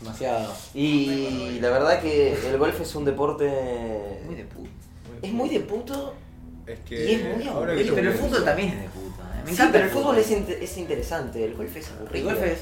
[0.00, 0.54] Demasiado.
[0.74, 4.20] Y la verdad que el golf es un deporte.
[4.24, 4.70] Muy de puto.
[5.20, 6.14] Es muy de puto.
[6.66, 7.10] Es que.
[7.10, 7.94] y es muy aburrido.
[7.96, 9.22] Pero el fútbol también es de puto.
[9.22, 9.42] ¿eh?
[9.44, 11.44] Me sí, encanta pero el fútbol es, es interesante.
[11.44, 12.24] El golf es El aburrido.
[12.26, 12.58] golf es.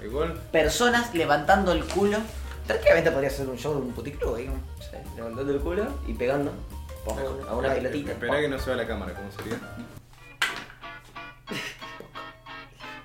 [0.00, 2.16] El golf, personas levantando el culo.
[2.66, 6.52] Tranquilamente podría ser un show de un puticlub Sí, levantando el culo y pegando
[7.10, 8.12] a una, a una pelotita.
[8.12, 9.58] espera que no se vea la cámara, ¿cómo sería?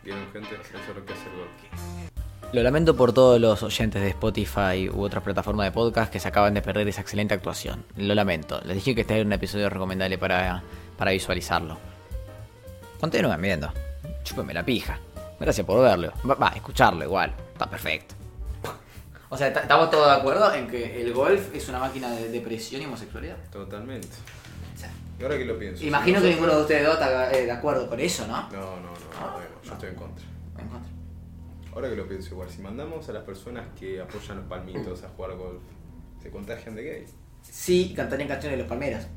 [0.03, 2.53] Vieron gente, eso es lo que hace el.
[2.53, 6.27] Lo lamento por todos los oyentes de Spotify u otras plataformas de podcast que se
[6.27, 7.83] acaban de perder esa excelente actuación.
[7.97, 8.61] Lo lamento.
[8.63, 10.61] Les dije que este era un episodio recomendable para,
[10.95, 11.77] para visualizarlo.
[12.99, 13.71] Continúen viendo.
[14.23, 14.99] Chúpeme la pija.
[15.39, 16.13] Gracias por verlo.
[16.29, 17.33] Va, va, escucharlo igual.
[17.53, 18.13] Está perfecto.
[19.33, 22.83] O sea, ¿estamos todos de acuerdo en que el golf es una máquina de depresión
[22.83, 23.35] y homosexualidad?
[23.51, 24.09] Totalmente.
[25.19, 25.83] Y ahora que lo pienso.
[25.83, 28.47] Imagino si que ninguno de ustedes dos está eh, de acuerdo con eso, ¿no?
[28.51, 30.25] No, no, no, bueno, yo estoy en contra.
[30.59, 30.91] En contra.
[31.73, 35.09] Ahora que lo pienso igual, si mandamos a las personas que apoyan los palmitos a
[35.09, 35.63] jugar golf,
[36.21, 37.05] ¿se contagian de gay?
[37.41, 39.07] Sí, cantarían canciones de los palmeras.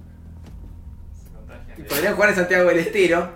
[1.23, 3.29] Se contagian Y podrían jugar en Santiago del Estero,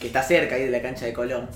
[0.00, 1.46] que está cerca ahí de la cancha de Colón.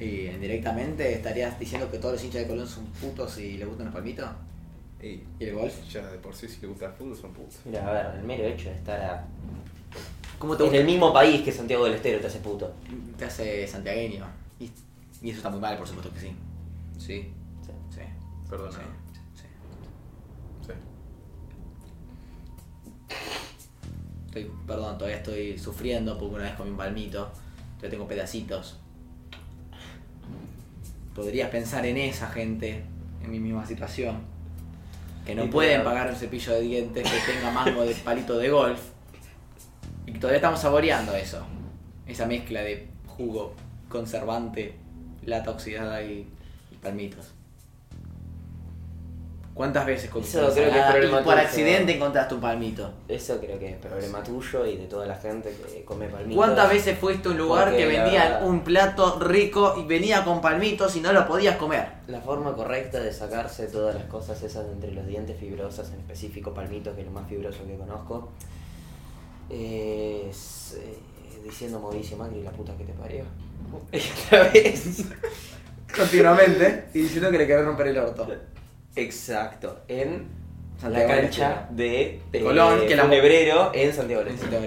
[0.00, 3.86] Y indirectamente estarías diciendo que todos los hinchas de Colón son putos y les gustan
[3.86, 4.28] los palmitos.
[5.02, 5.06] Y
[5.38, 5.74] ¿Y el golf?
[5.90, 7.60] ya de por sí, si le gusta el fútbol, son putos.
[7.64, 9.26] Mira, a ver, el mero hecho de estar a-
[10.38, 12.72] ¿Cómo te en el mismo país que Santiago del Estero te hace puto.
[13.18, 14.24] Te hace santiagueño.
[14.58, 14.70] Y,
[15.22, 16.28] y eso está muy mal, por supuesto que sí.
[16.98, 17.72] Sí, Sí.
[17.94, 18.00] sí,
[18.70, 19.46] sí.
[20.66, 20.72] Sí.
[24.26, 27.30] Estoy, perdón, todavía estoy sufriendo porque una vez comí un palmito.
[27.76, 28.78] Todavía tengo pedacitos.
[31.14, 32.82] Podrías pensar en esa gente,
[33.22, 34.18] en mi misma situación.
[35.26, 38.48] Que no Y pueden pagar un cepillo de dientes que tenga mango de palito de
[38.48, 38.80] golf.
[40.06, 41.44] Y todavía estamos saboreando eso.
[42.06, 43.54] Esa mezcla de jugo,
[43.88, 44.74] conservante,
[45.24, 46.26] lata oxidada y,
[46.70, 47.34] y palmitos.
[49.60, 51.36] ¿Cuántas veces Eso creo que es y por tuyo.
[51.36, 52.94] accidente encontraste un palmito?
[53.06, 56.34] Eso creo que es problema tuyo y de toda la gente que come palmitos.
[56.34, 60.40] ¿Cuántas veces fuiste a un lugar Porque que vendían un plato rico y venía con
[60.40, 61.88] palmitos y no lo podías comer?
[62.06, 66.00] La forma correcta de sacarse todas las cosas esas de entre los dientes fibrosas, en
[66.00, 68.30] específico palmitos, que es lo más fibroso que conozco,
[69.50, 70.98] es eh,
[71.44, 73.24] diciendo Mauricio Macri, la puta que te parió.
[73.92, 75.04] Y otra vez.
[75.94, 76.84] Continuamente.
[76.94, 78.26] Y diciendo que le quería romper el orto.
[78.96, 80.26] Exacto, en
[80.80, 84.38] Santiago la cancha de, De Colón, eh, que la- Funebrero en Santiago del.
[84.38, 84.64] Santiago.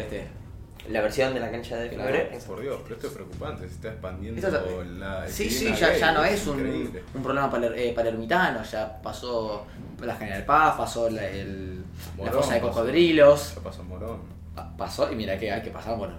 [0.90, 2.04] La versión de la cancha de Claro.
[2.10, 2.36] Funebrero.
[2.38, 5.28] en Por Dios, pero esto es preocupante, se está expandiendo Esto la.
[5.30, 7.04] Sí, sí, ya, ya no es un, increíble.
[7.14, 9.66] un problema paler- eh, palermitano, ya pasó
[10.02, 11.86] la General Paz, pasó la, el, la
[12.18, 12.72] Morón, fosa de pasó.
[12.74, 14.20] cocodrilos, Ya pasó Morón.
[14.56, 16.16] Pa- pasó y mira que hay que pasar, bueno,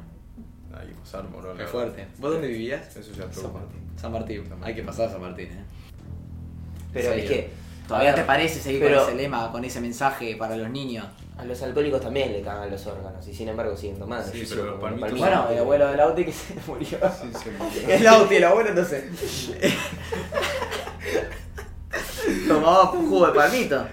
[0.76, 1.56] Hay que pasar Morón.
[1.58, 1.96] qué la fuerte.
[1.98, 2.12] verdad.
[2.18, 2.96] ¿Vos dónde vivías?
[2.96, 3.74] Eso ya San preocupante.
[3.96, 4.86] San Martín, San hay que Martín.
[4.86, 5.64] pasar San Martín, eh.
[6.92, 7.20] Pero Sí.
[7.20, 7.50] es que
[7.88, 11.06] ¿Todavía te parece seguir pero con ese lema, con ese mensaje para los niños?
[11.36, 14.30] A los alcohólicos también le cagan los órganos y sin embargo siguen tomando.
[14.30, 16.86] Sí, pero palmitos- Bueno, el abuelo del Auti que se murió.
[16.88, 16.98] Sí,
[17.42, 17.88] se murió.
[17.88, 19.10] El Auti, el abuelo, no sé.
[22.48, 23.86] Tomaba jugo de palmito.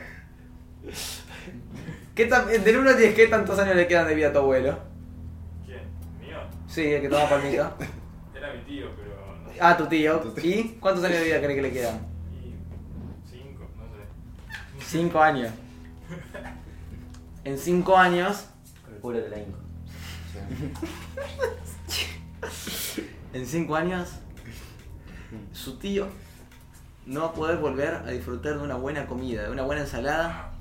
[2.15, 4.39] ¿Qué tan, del 1 al 10, ¿qué tantos años le quedan de vida a tu
[4.39, 4.77] abuelo?
[5.65, 5.79] ¿Quién?
[6.19, 6.37] ¿Mío?
[6.67, 7.71] Sí, el que toma palmito.
[8.35, 9.11] Era mi tío, pero.
[9.45, 9.57] No sé.
[9.61, 10.19] Ah, tu tío.
[10.19, 10.43] Tu tío.
[10.59, 12.10] ¿Y cuántos años de vida crees que le quedan?
[14.91, 15.47] Cinco, no sé.
[15.47, 15.51] 5 años.
[17.43, 18.45] En 5 años,
[18.83, 19.57] Con el culo de la inco.
[23.33, 24.09] en 5 años,
[25.53, 26.07] su tío
[27.05, 30.51] no va a poder volver a disfrutar de una buena comida, de una buena ensalada.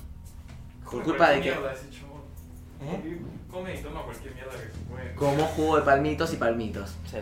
[0.88, 1.50] Por culpa de que.
[1.50, 3.20] ¿Eh?
[3.50, 5.14] Come y toma cualquier mierda que se puede.
[5.14, 6.90] como jugo de palmitos y palmitos.
[7.04, 7.18] Sí.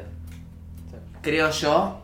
[0.90, 0.96] Sí.
[1.22, 2.00] Creo yo,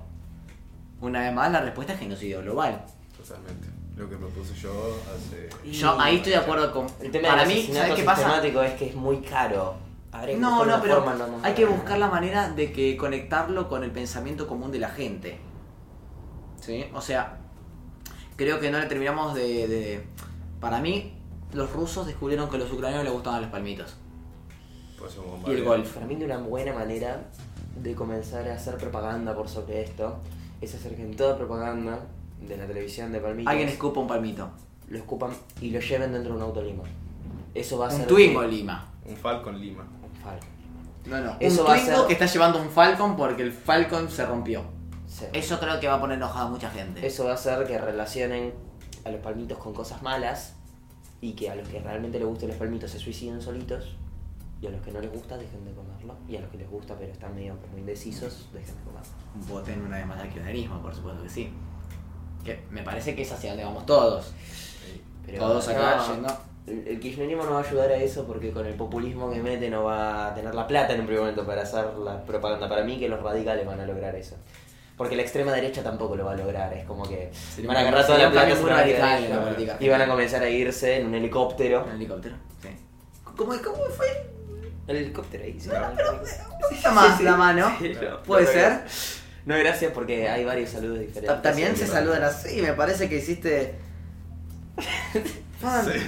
[1.00, 2.84] una vez más, la respuesta es genocidio global.
[3.16, 3.68] Totalmente.
[3.96, 5.48] Lo que propuse yo hace.
[5.70, 6.86] Yo ahí estoy de acuerdo con.
[7.00, 8.22] El tema Para del mí, ¿sabes qué pasa?
[8.22, 9.74] sistemático es que es muy caro.
[10.24, 11.72] Que No, buscar no, una pero forma, no, no, hay que no.
[11.72, 15.38] buscar la manera de que conectarlo con el pensamiento común de la gente.
[16.60, 16.84] ¿Sí?
[16.94, 17.38] O sea,
[18.36, 20.06] creo que no le terminamos de, de-
[20.60, 21.14] Para mí,
[21.52, 23.96] los rusos descubrieron que a los ucranianos les gustaban los palmitos.
[24.98, 25.64] Pues un Y el bombardeo.
[25.64, 25.92] golf.
[25.94, 27.22] Para mí de una buena manera
[27.76, 30.18] de comenzar a hacer propaganda por sobre esto
[30.60, 31.98] es hacer que en toda propaganda
[32.48, 34.50] de la televisión de Palmitos Alguien escupa un palmito.
[34.88, 35.30] lo escupan
[35.60, 36.82] y lo lleven dentro de un auto lima.
[37.54, 38.90] Eso va a Un ser Twingo Lima.
[39.06, 39.82] Un Falcon Lima.
[39.82, 40.48] Un Falcon.
[41.06, 41.36] No, no.
[41.40, 44.26] Eso un va a Twingo ser- que está llevando un Falcon porque el Falcon se
[44.26, 44.62] rompió.
[45.06, 45.26] Sí.
[45.32, 47.06] Eso creo que va a poner enojada a mucha gente.
[47.06, 48.52] Eso va a hacer que relacionen
[49.04, 50.56] a los palmitos con cosas malas
[51.20, 53.96] y que a los que realmente les gusten los palmitos se suiciden solitos
[54.60, 56.68] y a los que no les gusta dejen de comerlo y a los que les
[56.70, 59.08] gusta pero están medio como indecisos dejen de comerlo.
[59.48, 61.50] Voten una vez más al kirchnerismo, por supuesto que sí.
[62.44, 64.32] Que me parece que es hacia donde vamos todos.
[65.26, 66.38] Pero Todos acá no, yendo.
[66.66, 69.68] El, el kirchnerismo no va a ayudar a eso porque con el populismo que mete
[69.70, 72.68] no va a tener la plata en un primer momento para hacer la propaganda.
[72.68, 74.36] Para mí que los radicales van a lograr eso.
[74.96, 76.72] Porque la extrema derecha tampoco lo va a lograr.
[76.72, 79.88] Es como que Sería van a agarrar toda la plata radical en la política y
[79.88, 81.84] van a comenzar a irse en un helicóptero.
[81.84, 82.36] ¿Un helicóptero?
[82.62, 82.68] Sí.
[83.24, 84.30] ¿Cómo, cómo fue?
[84.86, 85.58] El helicóptero ahí.
[85.58, 85.70] sí.
[86.70, 87.72] Está más la mano.
[87.80, 88.84] Sí, no, Puede no, ser.
[89.46, 91.26] No, gracias porque hay varios saludos diferentes.
[91.36, 93.74] Ta- También se saludan así, me parece que hiciste.
[95.60, 95.84] Fan.
[95.84, 96.00] Sí.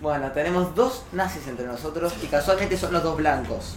[0.00, 3.76] Bueno, tenemos dos nazis entre nosotros y casualmente son los dos blancos.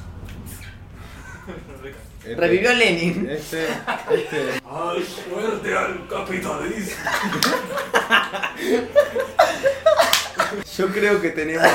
[2.24, 3.28] Este- Revivió Lenin.
[3.30, 3.66] Este,
[4.12, 4.62] este.
[4.70, 6.96] ¡Al fuerte al capitalismo!
[10.78, 11.68] Yo creo que tenemos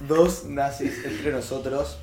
[0.00, 1.98] dos nazis entre nosotros.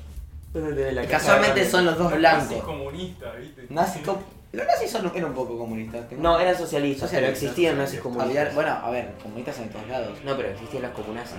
[0.60, 2.62] La Casualmente son los dos blancos.
[2.62, 3.66] comunista, ¿viste?
[3.68, 4.16] Nazis com-
[4.52, 6.08] Los nazis son, eran un poco comunistas.
[6.08, 8.38] tengo- No, eran socialistas, pero existían nazis comunistas.
[8.46, 10.18] Había- bueno, a ver, comunistas en todos lados.
[10.24, 11.36] No, pero existían las comunazis,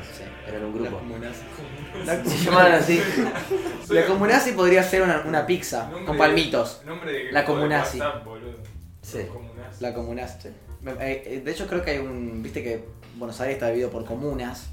[0.48, 1.02] eran un grupo.
[2.06, 3.02] La- Se llamaban así.
[3.90, 6.82] La comunazi podría ser una, una pizza Nombre con de- palmitos.
[6.86, 8.00] Nombre de La de comunazi.
[8.00, 8.58] WhatsApp, boludo.
[9.02, 9.20] Sí.
[9.32, 9.82] Comunazi.
[9.84, 10.48] La comunazi.
[11.00, 12.44] Eh, eh, De hecho creo que hay un...
[12.44, 12.84] Viste que
[13.16, 14.68] Buenos Aires está dividido por comunas.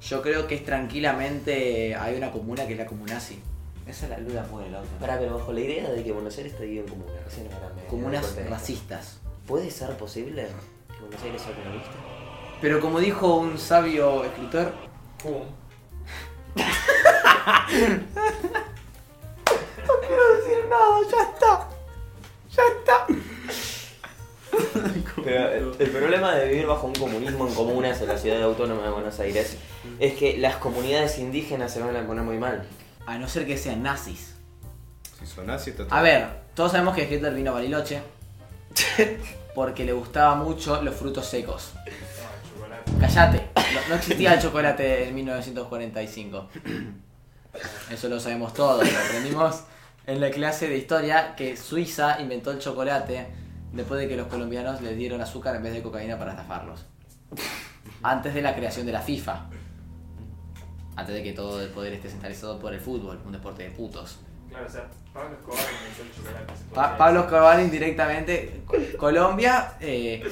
[0.00, 1.94] Yo creo que es tranquilamente...
[1.96, 3.40] Hay una comuna que es la comunazi.
[3.90, 4.98] Esa es la luna puede la otra.
[5.00, 8.36] Pará, pero bajo la idea de que Buenos Aires está dividido en comunas.
[8.48, 9.18] Racistas.
[9.48, 10.46] ¿Puede ser posible
[10.92, 11.90] que Buenos Aires sea comunista?
[12.60, 14.72] Pero como dijo un sabio escritor,
[15.20, 15.42] Pum.
[20.68, 21.68] no, ya está.
[22.54, 23.06] Ya está.
[25.24, 28.84] Pero el, el problema de vivir bajo un comunismo en comunas en la ciudad autónoma
[28.84, 29.56] de Buenos Aires
[29.98, 32.64] es que las comunidades indígenas se van a poner muy mal.
[33.06, 34.34] A no ser que sean nazis.
[35.18, 35.94] Si son nazis, está todo.
[35.94, 38.02] A ver, todos sabemos que Hitler vino a Bariloche
[39.54, 41.72] porque le gustaba mucho los frutos secos.
[41.76, 41.88] Ah,
[42.54, 42.92] chocolate.
[43.00, 46.48] Cállate, no, no existía el chocolate en 1945.
[47.90, 49.64] Eso lo sabemos todos, lo aprendimos
[50.06, 53.26] en la clase de historia que Suiza inventó el chocolate
[53.72, 56.84] después de que los colombianos les dieron azúcar en vez de cocaína para estafarlos.
[58.02, 59.46] Antes de la creación de la FIFA.
[60.96, 64.18] Antes de que todo el poder esté centralizado por el fútbol, un deporte de putos.
[64.48, 66.52] Claro, o sea, Pablo Escobar inventó el chocolate.
[66.74, 67.20] Pa- Pablo.
[67.20, 70.22] Escobar indirectamente, Co- Colombia eh,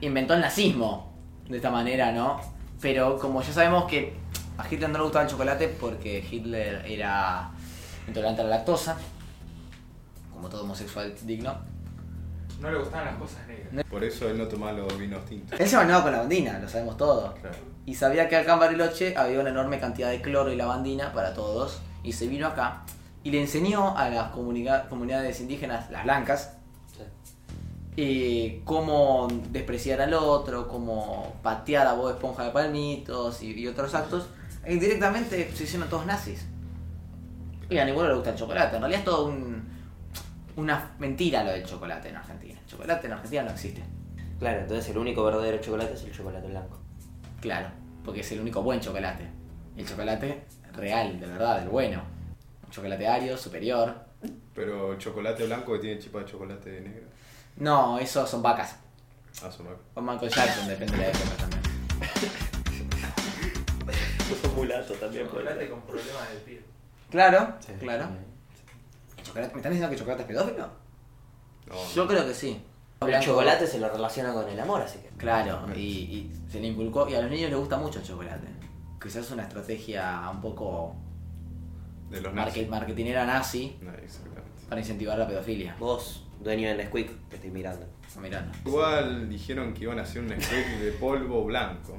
[0.00, 1.12] inventó el nazismo
[1.48, 2.40] de esta manera, ¿no?
[2.80, 4.14] Pero como ya sabemos que
[4.56, 7.50] a Hitler no le gustaba el chocolate porque Hitler era
[8.06, 8.96] intolerante a la lactosa,
[10.32, 11.54] como todo homosexual digno,
[12.60, 13.84] No le gustaban las cosas negras.
[13.86, 15.58] Por eso él no tomaba los vinos tintos.
[15.58, 17.34] él se bañaba con lavandina, lo sabemos todos.
[17.40, 17.56] Claro.
[17.86, 21.34] Y sabía que acá en Bariloche había una enorme cantidad de cloro y lavandina para
[21.34, 21.80] todos.
[22.02, 22.82] Y se vino acá
[23.22, 26.52] y le enseñó a las comunidades indígenas, las blancas,
[27.96, 33.94] eh, cómo despreciar al otro, cómo patear a Bob Esponja de palmitos y, y otros
[33.94, 34.26] actos.
[34.64, 36.46] E indirectamente se hicieron todos nazis.
[37.70, 38.76] Y a ninguno le gusta el chocolate.
[38.76, 39.62] En realidad es todo un-
[40.56, 42.58] una mentira lo del chocolate en Argentina.
[42.60, 43.82] El chocolate en Argentina no existe.
[44.38, 46.78] Claro, entonces el único verdadero chocolate es el chocolate blanco.
[47.44, 47.68] Claro,
[48.02, 49.28] porque es el único buen chocolate.
[49.76, 52.02] El chocolate real, de verdad, el bueno.
[52.64, 53.94] Un chocolate ario, superior.
[54.54, 57.06] Pero chocolate blanco que tiene chipa de chocolate negro.
[57.56, 58.78] No, esos son vacas.
[59.42, 59.82] Ah, son vacas.
[59.94, 61.62] O Michael Jackson, depende de la época también.
[64.44, 65.26] Un mulato también.
[65.28, 66.64] Chocolate con problemas de piel.
[67.10, 67.72] Claro, Sí.
[67.78, 68.08] claro.
[69.18, 70.70] ¿El chocolate- ¿Me están diciendo que el chocolate es pedófilo?
[71.66, 72.08] No, Yo no.
[72.08, 72.62] creo que sí.
[73.08, 75.08] El chocolate se lo relaciona con el amor, así que.
[75.16, 77.08] Claro, y, y se le inculcó.
[77.08, 78.46] Y a los niños les gusta mucho el chocolate.
[79.02, 80.94] Quizás es una estrategia un poco
[82.10, 82.68] De los market, nazis.
[82.70, 84.50] marketinera nazi No, exactamente.
[84.68, 85.76] para incentivar la pedofilia.
[85.78, 87.86] Vos, dueño de Nesquik, que estoy mirando.
[88.22, 88.56] Mirando.
[88.64, 91.96] Igual dijeron que iban a hacer un steak de polvo blanco.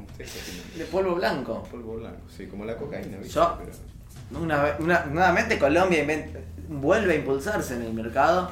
[0.78, 1.62] De polvo blanco.
[1.70, 3.34] Polvo blanco, sí, como la cocaína, ¿viste?
[3.34, 6.40] Yo- Pero- Una, vez- una- nuevamente Colombia inventa-
[6.70, 8.50] vuelve a impulsarse en el mercado.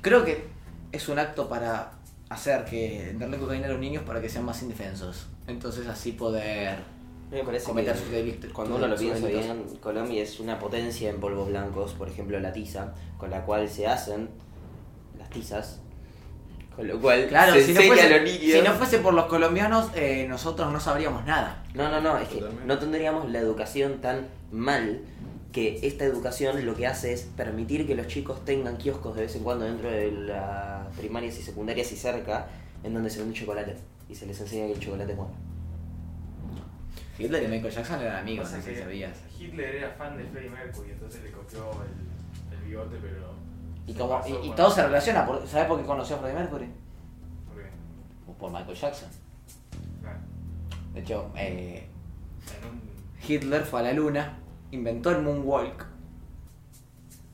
[0.00, 0.46] Creo que
[0.92, 1.92] es un acto para
[2.30, 5.26] hacer que darle cocaína a los niños para que sean más indefensos.
[5.46, 6.78] Entonces así poder
[7.30, 8.52] Me parece cometer que sus delitos.
[8.52, 9.44] cuando uno lo piensa delitos.
[9.56, 13.68] bien, Colombia es una potencia en polvos blancos, por ejemplo la tiza, con la cual
[13.68, 14.28] se hacen
[15.18, 15.80] las tizas.
[16.76, 18.52] Con lo cual Claro, se si no, fuese, a los niños.
[18.52, 21.64] si no fuese por los colombianos, eh, nosotros no sabríamos nada.
[21.74, 22.66] No, no, no, es que Totalmente.
[22.66, 25.00] no tendríamos la educación tan mal
[25.52, 29.36] que esta educación lo que hace es permitir que los chicos tengan kioscos de vez
[29.36, 32.48] en cuando dentro de las primarias y secundarias y cerca
[32.82, 33.76] en donde se vende chocolate
[34.08, 35.32] y se les enseña que el chocolate es bueno.
[37.18, 39.18] Hitler y Michael Jackson eran amigos, no sé si sabías.
[39.38, 43.34] Hitler era fan de Freddie Mercury, entonces le copió el, el bigote, pero.
[43.86, 45.26] Y, como, y, todo se relaciona.
[45.26, 46.64] Por, ¿Sabes por qué conoció a Freddie Mercury?
[46.66, 49.08] Ok, Por Michael Jackson.
[50.00, 50.18] claro.
[50.94, 51.88] De hecho, eh,
[52.62, 52.80] En un.
[53.26, 54.38] Hitler fue a la luna,
[54.70, 55.86] inventó el moonwalk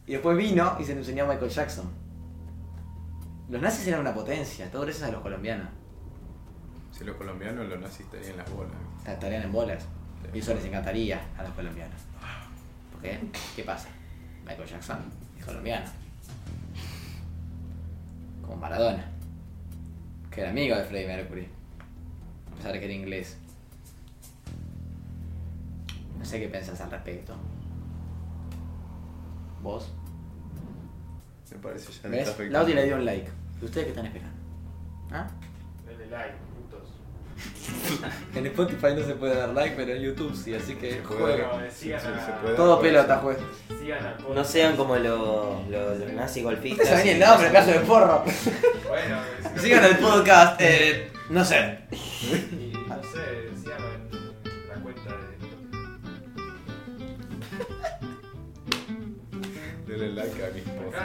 [0.06, 1.90] y después vino y se lo enseñó a Michael Jackson.
[3.48, 5.68] Los nazis eran una potencia, todo gracias a los colombianos.
[6.92, 8.72] Si los colombianos, los nazis estarían en las bolas.
[9.06, 9.84] Estarían en bolas.
[10.32, 12.00] Y eso les encantaría a los colombianos.
[12.92, 13.18] ¿Por qué?
[13.56, 13.88] ¿Qué pasa?
[14.46, 14.98] Michael Jackson
[15.38, 15.86] es colombiano.
[18.42, 19.10] Como Maradona.
[20.30, 21.48] Que era amigo de Freddie Mercury.
[22.52, 23.38] A pesar de que era inglés.
[26.24, 27.34] No sé qué pensás al respecto.
[29.60, 29.92] ¿Vos?
[31.52, 32.34] Me parece ya me ¿Ves?
[32.50, 33.30] Lauti le dio un like.
[33.60, 34.38] ¿Y ustedes qué están esperando?
[35.12, 35.26] ¿Ah?
[35.87, 36.88] Denle like, putos.
[38.34, 41.44] En Spotify no se puede dar like, pero en YouTube sí, así que puede.
[41.44, 41.70] jueguen.
[41.70, 42.56] Sigan Sí, a- se puede.
[42.56, 43.37] Todo pelota, juez.
[43.78, 44.14] Sigan.
[44.34, 46.84] No sean como los, los, los nazis golpistas.
[46.87, 48.24] Ustedes saben el nombre, caso de porro.
[48.88, 49.18] Bueno,
[49.56, 51.80] si- Sigan el podcast, eh, no sé.
[51.92, 51.94] Y
[52.26, 52.63] no sé,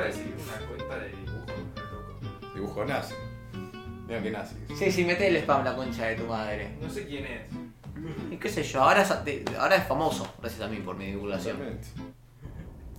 [0.04, 2.54] decir una cuenta de dibujo.
[2.56, 3.16] Dibujos nazis.
[4.08, 4.58] Mira que nazis.
[4.78, 6.76] Sí, sí, mete el spam la concha de tu madre.
[6.82, 7.42] No sé quién es.
[8.32, 11.08] Y qué sé yo, ahora es, de- ahora es famoso, gracias a mí por mi
[11.08, 11.58] divulgación.
[11.58, 11.88] Totalmente.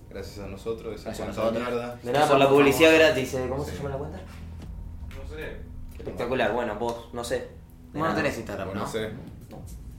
[0.09, 1.63] Gracias a nosotros, esa Gracias a nosotros.
[1.63, 1.95] mierda.
[2.03, 3.33] De nada por la publicidad gratis.
[3.33, 3.45] ¿eh?
[3.49, 4.19] ¿Cómo se llama la cuenta?
[4.19, 5.57] No sé.
[5.97, 7.47] Espectacular, bueno, vos, no sé.
[7.93, 8.73] De Vos no tenés Instagram, ¿no?
[8.75, 9.09] no sé.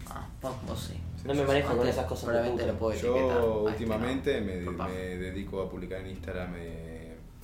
[0.08, 1.00] Ah, vos, vos sí.
[1.24, 2.26] No me manejo con esas cosas.
[2.26, 2.98] de Probablemente lo puedo.
[3.00, 4.72] Yo últimamente no.
[4.72, 6.81] me, me dedico a publicar en Instagram eh,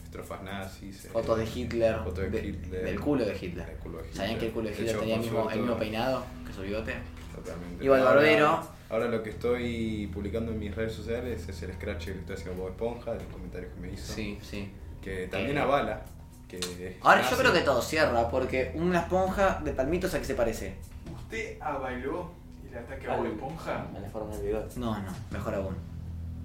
[0.09, 1.05] estrofas nazis.
[1.05, 2.85] eh, Fotos de Hitler, fotos de Hitler.
[2.85, 3.67] del culo de Hitler.
[3.67, 4.17] del culo de Hitler.
[4.17, 6.63] ¿Sabían que el culo de De Hitler hecho, tenía el mismo, el peinado que su
[6.63, 6.95] bigote?
[7.35, 7.85] Totalmente.
[7.85, 8.61] Igual Barbero.
[8.91, 12.63] Ahora lo que estoy publicando en mis redes sociales es el scratch que estoy haciendo
[12.63, 14.13] Bob Esponja, de los comentarios que me hizo.
[14.15, 14.71] Sí, sí.
[15.03, 15.61] Que también Eh.
[15.61, 16.01] avala.
[16.49, 20.35] Que Ahora yo creo que todo cierra, porque una esponja de palmitos a qué se
[20.35, 20.77] parece.
[21.15, 22.31] ¿Usted avaló
[22.67, 23.87] el ataque a Al- Bob Esponja?
[23.95, 24.81] A la forma del bigote.
[24.81, 25.77] No, no, mejor aún.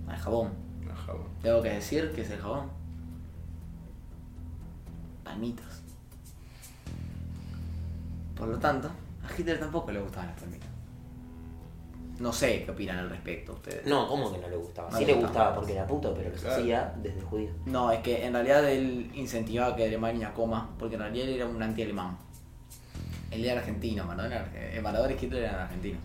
[0.09, 0.49] Al jabón.
[0.91, 1.29] Ajá, bueno.
[1.41, 2.69] Tengo que decir que es el jabón.
[5.23, 5.65] Palmitos.
[8.35, 10.69] Por lo tanto, a Hitler tampoco le gustaban las palmitas.
[12.19, 13.85] No sé qué opinan al respecto ustedes.
[13.87, 14.89] No, ¿cómo que no le gustaba?
[14.91, 15.29] No Sí le gustaba.
[15.31, 16.55] gustaba porque era puto, pero los Claro.
[16.61, 17.49] hacía desde judío.
[17.65, 21.47] No, es que en realidad él incentivaba que Alemania coma, porque en realidad él era
[21.47, 22.17] un anti-alemán.
[23.31, 24.45] Él era argentino, Maradona,
[24.83, 26.01] Maradona y Hitler eran argentinos.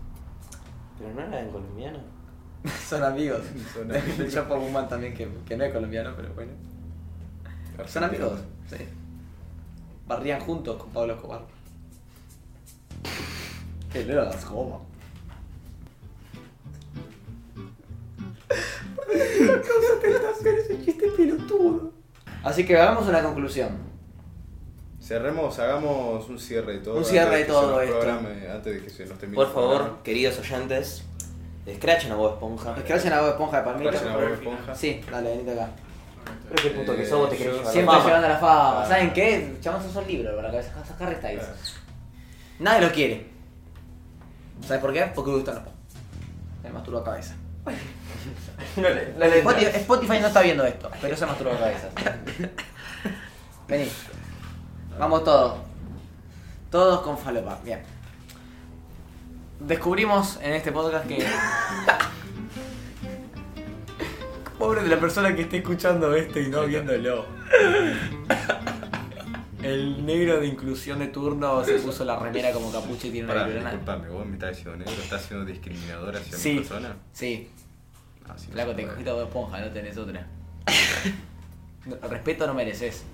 [0.97, 1.99] Pero no era en colombiano.
[2.89, 3.41] Son amigos.
[3.73, 6.51] Son El Chapo Guzmán también, que, que no es colombiano, pero bueno.
[7.87, 8.77] Son amigos, sí.
[10.09, 11.41] Barrían juntos con Pablo Escobar.
[13.93, 14.87] Que le das como.
[18.47, 21.91] Causa tentación ese chiste pelotudo.
[22.43, 23.69] Así que hagamos una conclusión.
[24.99, 26.97] Cerremos, hagamos un cierre de todo.
[26.97, 27.99] Un cierre de todo esto.
[27.99, 30.03] programe- antes de que se nos termine Por el favor, programa.
[30.03, 31.03] queridos oyentes,
[31.67, 32.75] escrachen a Bob Esponja.
[32.77, 33.89] Es que vayan a Bob Esponja de palmito.
[33.91, 34.75] Escrachen a Bob Esponja.
[34.75, 35.69] Sí, dale, venite acá.
[36.49, 38.05] Pero qué puto que Eh, sos, te querés llevar la Siempre fama.
[38.07, 38.85] llevando la fama.
[38.85, 39.57] ¿Saben qué?
[39.61, 41.43] Llamamos un libro para que sacar Styles.
[41.43, 41.55] Claro.
[42.59, 43.29] Nadie lo quiere.
[44.65, 45.11] ¿Sabes por qué?
[45.15, 45.61] Porque gusta no.
[46.63, 47.35] Me masturbo a cabeza.
[48.75, 51.89] Spotify, Spotify no está viendo esto, pero se masturba a cabeza.
[53.67, 53.89] Vení.
[54.97, 55.59] Vamos todos.
[56.69, 57.59] Todos con falopa.
[57.63, 57.81] Bien.
[59.59, 61.17] Descubrimos en este podcast que.
[64.69, 67.25] Pobre de la persona que esté escuchando esto y no viéndolo.
[69.63, 73.45] El negro de inclusión de turno se puso la remera como capucha y tiene una
[73.45, 73.71] violona.
[73.71, 76.49] disculpame, vos me estás diciendo negro, estás siendo discriminador hacia Sí.
[76.51, 76.95] mi persona.
[77.13, 77.49] Sí,
[78.27, 80.27] Ah, sí, Flaco, te cogiste a Bob esponja, no tenés otra.
[81.87, 83.05] No, Respeto no mereces.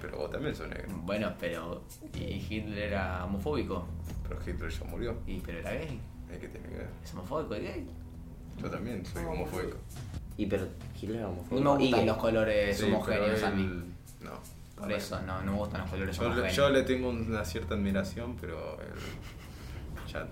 [0.00, 0.86] Pero vos también sos negro.
[1.02, 1.82] Bueno, pero.
[2.14, 3.86] ¿Y Hitler era homofóbico?
[4.26, 5.18] Pero Hitler ya murió.
[5.26, 6.00] ¿Y pero era gay?
[6.30, 6.88] ¿Qué tiene que ver?
[7.04, 7.54] ¿Es homofóbico?
[7.56, 7.86] ¿Es gay?
[8.62, 9.76] Yo también soy homofóbico.
[10.38, 10.66] Y pero
[11.00, 11.60] Hitler era homofóbico.
[11.64, 12.06] No me Y gustan gay.
[12.08, 13.82] los colores Sí, homogéneos a mí.
[14.20, 14.30] No.
[14.76, 16.56] Por eso, no, no me gustan los colores Yo, le- homogéneos.
[16.56, 20.12] yo le tengo una cierta admiración, pero él.
[20.12, 20.26] Ya.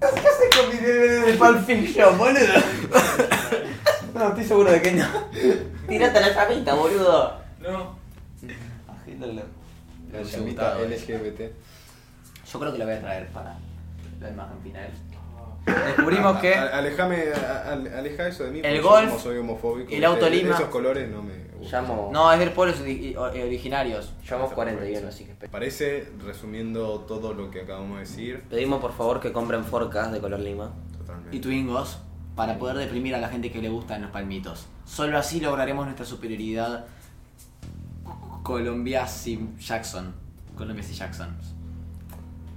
[0.00, 2.38] ¿Qué haces con mi DVD de Pulp Fiction, boludo?
[4.14, 5.06] no, estoy seguro de que no.
[5.88, 7.40] Tirate la llamita, boludo.
[7.60, 7.96] No.
[8.88, 9.44] A Hitler le.
[10.12, 10.78] La llamita.
[10.78, 11.40] LGBT.
[12.52, 13.56] Yo creo que lo voy a traer para
[14.20, 14.90] la imagen final.
[15.66, 16.54] Descubrimos que.
[16.54, 17.24] Alejame,
[17.96, 18.60] aleja eso de mí.
[18.62, 19.90] El golf, como soy homofóbico.
[19.92, 20.54] el auto Lima.
[20.54, 21.84] Esos colores no me gustan.
[21.84, 22.10] Llamo.
[22.12, 24.12] No, es de pueblos ori- originarios.
[24.28, 29.20] Llamamos 41, así que Parece, resumiendo todo lo que acabamos de decir, Pedimos por favor
[29.20, 30.72] que compren Forecast de color lima.
[30.98, 31.36] totalmente.
[31.36, 31.98] y Twingos
[32.36, 34.66] para poder deprimir a la gente que le gustan los palmitos.
[34.84, 36.84] Solo así lograremos nuestra superioridad
[38.42, 40.12] Colombiasi Jackson.
[40.56, 41.34] Colombiasi Jackson.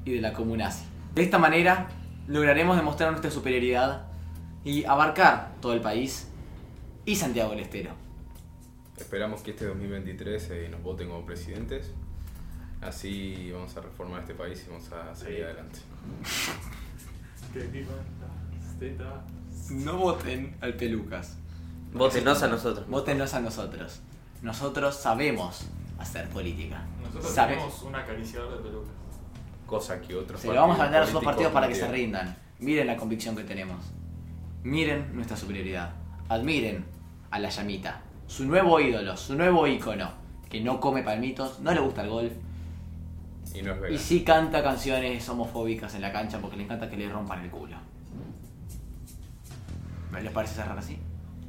[0.04, 0.84] Y de la comunasi.
[1.16, 1.88] De esta manera
[2.28, 4.08] lograremos demostrar nuestra superioridad
[4.64, 6.28] y abarcar todo el país
[7.06, 7.92] y Santiago del Estero.
[8.98, 11.92] esperamos que este 2023 eh, nos voten como presidentes.
[12.82, 15.44] Así vamos a reformar este país y vamos a seguir Sí.
[15.44, 15.80] adelante.
[19.70, 21.38] No voten al Pelucas.
[21.94, 22.88] Votenos a nosotros.
[22.88, 24.02] Votennos a nosotros.
[24.42, 25.66] Nosotros sabemos
[25.98, 26.84] hacer política.
[27.02, 28.92] Nosotros Sabe- tenemos un acariciador de pelucas.
[29.68, 32.36] Cosa que otros Se lo vamos a vender a esos partidos para que se rindan.
[32.60, 33.78] Miren la convicción que tenemos.
[34.64, 35.94] Miren nuestra superioridad.
[36.30, 36.86] Admiren
[37.30, 38.02] a la llamita.
[38.26, 40.10] Su nuevo ídolo, su nuevo ícono.
[40.50, 42.32] Que no come palmitos, no le gusta el golf.
[43.54, 44.00] Y no es Y vegano.
[44.00, 47.76] sí canta canciones homofóbicas en la cancha porque le encanta que le rompan el culo.
[50.22, 50.98] ¿Les parece cerrar así?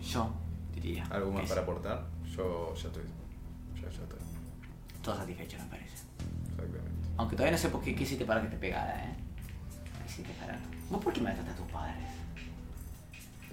[0.02, 0.30] Yo
[0.74, 1.04] diría.
[1.10, 2.04] ¿Algo más para aportar?
[2.36, 3.04] Yo ya estoy.
[3.76, 4.18] Ya, ya estoy.
[5.02, 5.94] Todo satisfecho, me parece.
[6.50, 7.07] Exactamente.
[7.18, 9.14] Aunque todavía no sé por qué, qué hiciste para que te pegara, ¿eh?
[9.98, 10.58] ¿Qué hiciste para.?
[10.90, 11.96] ¿Vos por qué maltrataste a tus padres?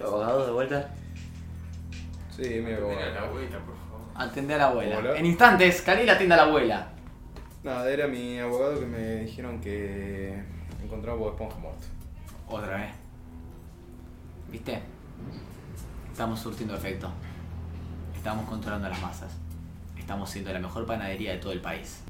[0.00, 0.88] ¿Abogado de vuelta?
[2.34, 3.18] Sí, mi Mira la abogado.
[3.26, 4.00] abuela, por favor.
[4.14, 4.98] Atendé a la abuela.
[4.98, 5.18] Hola.
[5.18, 6.88] En instantes, Kalil atiende a la abuela.
[7.64, 10.42] Nada, era mi abogado que me dijeron que
[10.82, 11.86] encontraba Bob Esponja muerto.
[12.48, 12.92] Otra vez.
[14.50, 14.80] ¿Viste?
[16.12, 17.10] Estamos surtiendo efecto.
[18.14, 19.32] Estamos controlando las masas.
[19.98, 22.02] Estamos siendo la mejor panadería de todo el país.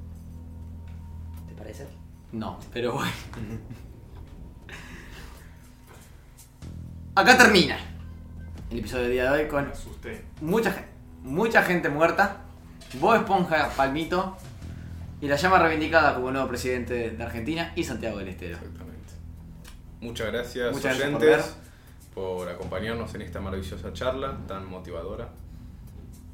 [1.57, 1.87] ¿Te parece?
[2.33, 3.11] No, pero bueno.
[7.15, 7.79] Acá termina
[8.71, 10.25] el episodio del día de hoy con Me asusté.
[10.43, 10.87] mucha,
[11.23, 12.43] mucha gente muerta,
[13.01, 14.37] Bob Esponja Palmito
[15.23, 18.57] y la llama reivindicada como nuevo presidente de Argentina y Santiago del Estero.
[18.57, 19.15] Exactamente.
[20.03, 21.57] Muchas gracias, Muchas gracias
[22.15, 25.31] por por, acompañarnos en esta maravillosa charla tan motivadora.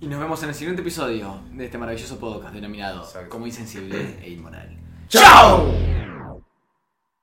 [0.01, 3.07] Y nos vemos en el siguiente episodio de este maravilloso podcast denominado.
[3.29, 4.82] Como Insensible e Inmoral.
[5.13, 5.67] ¡Chao!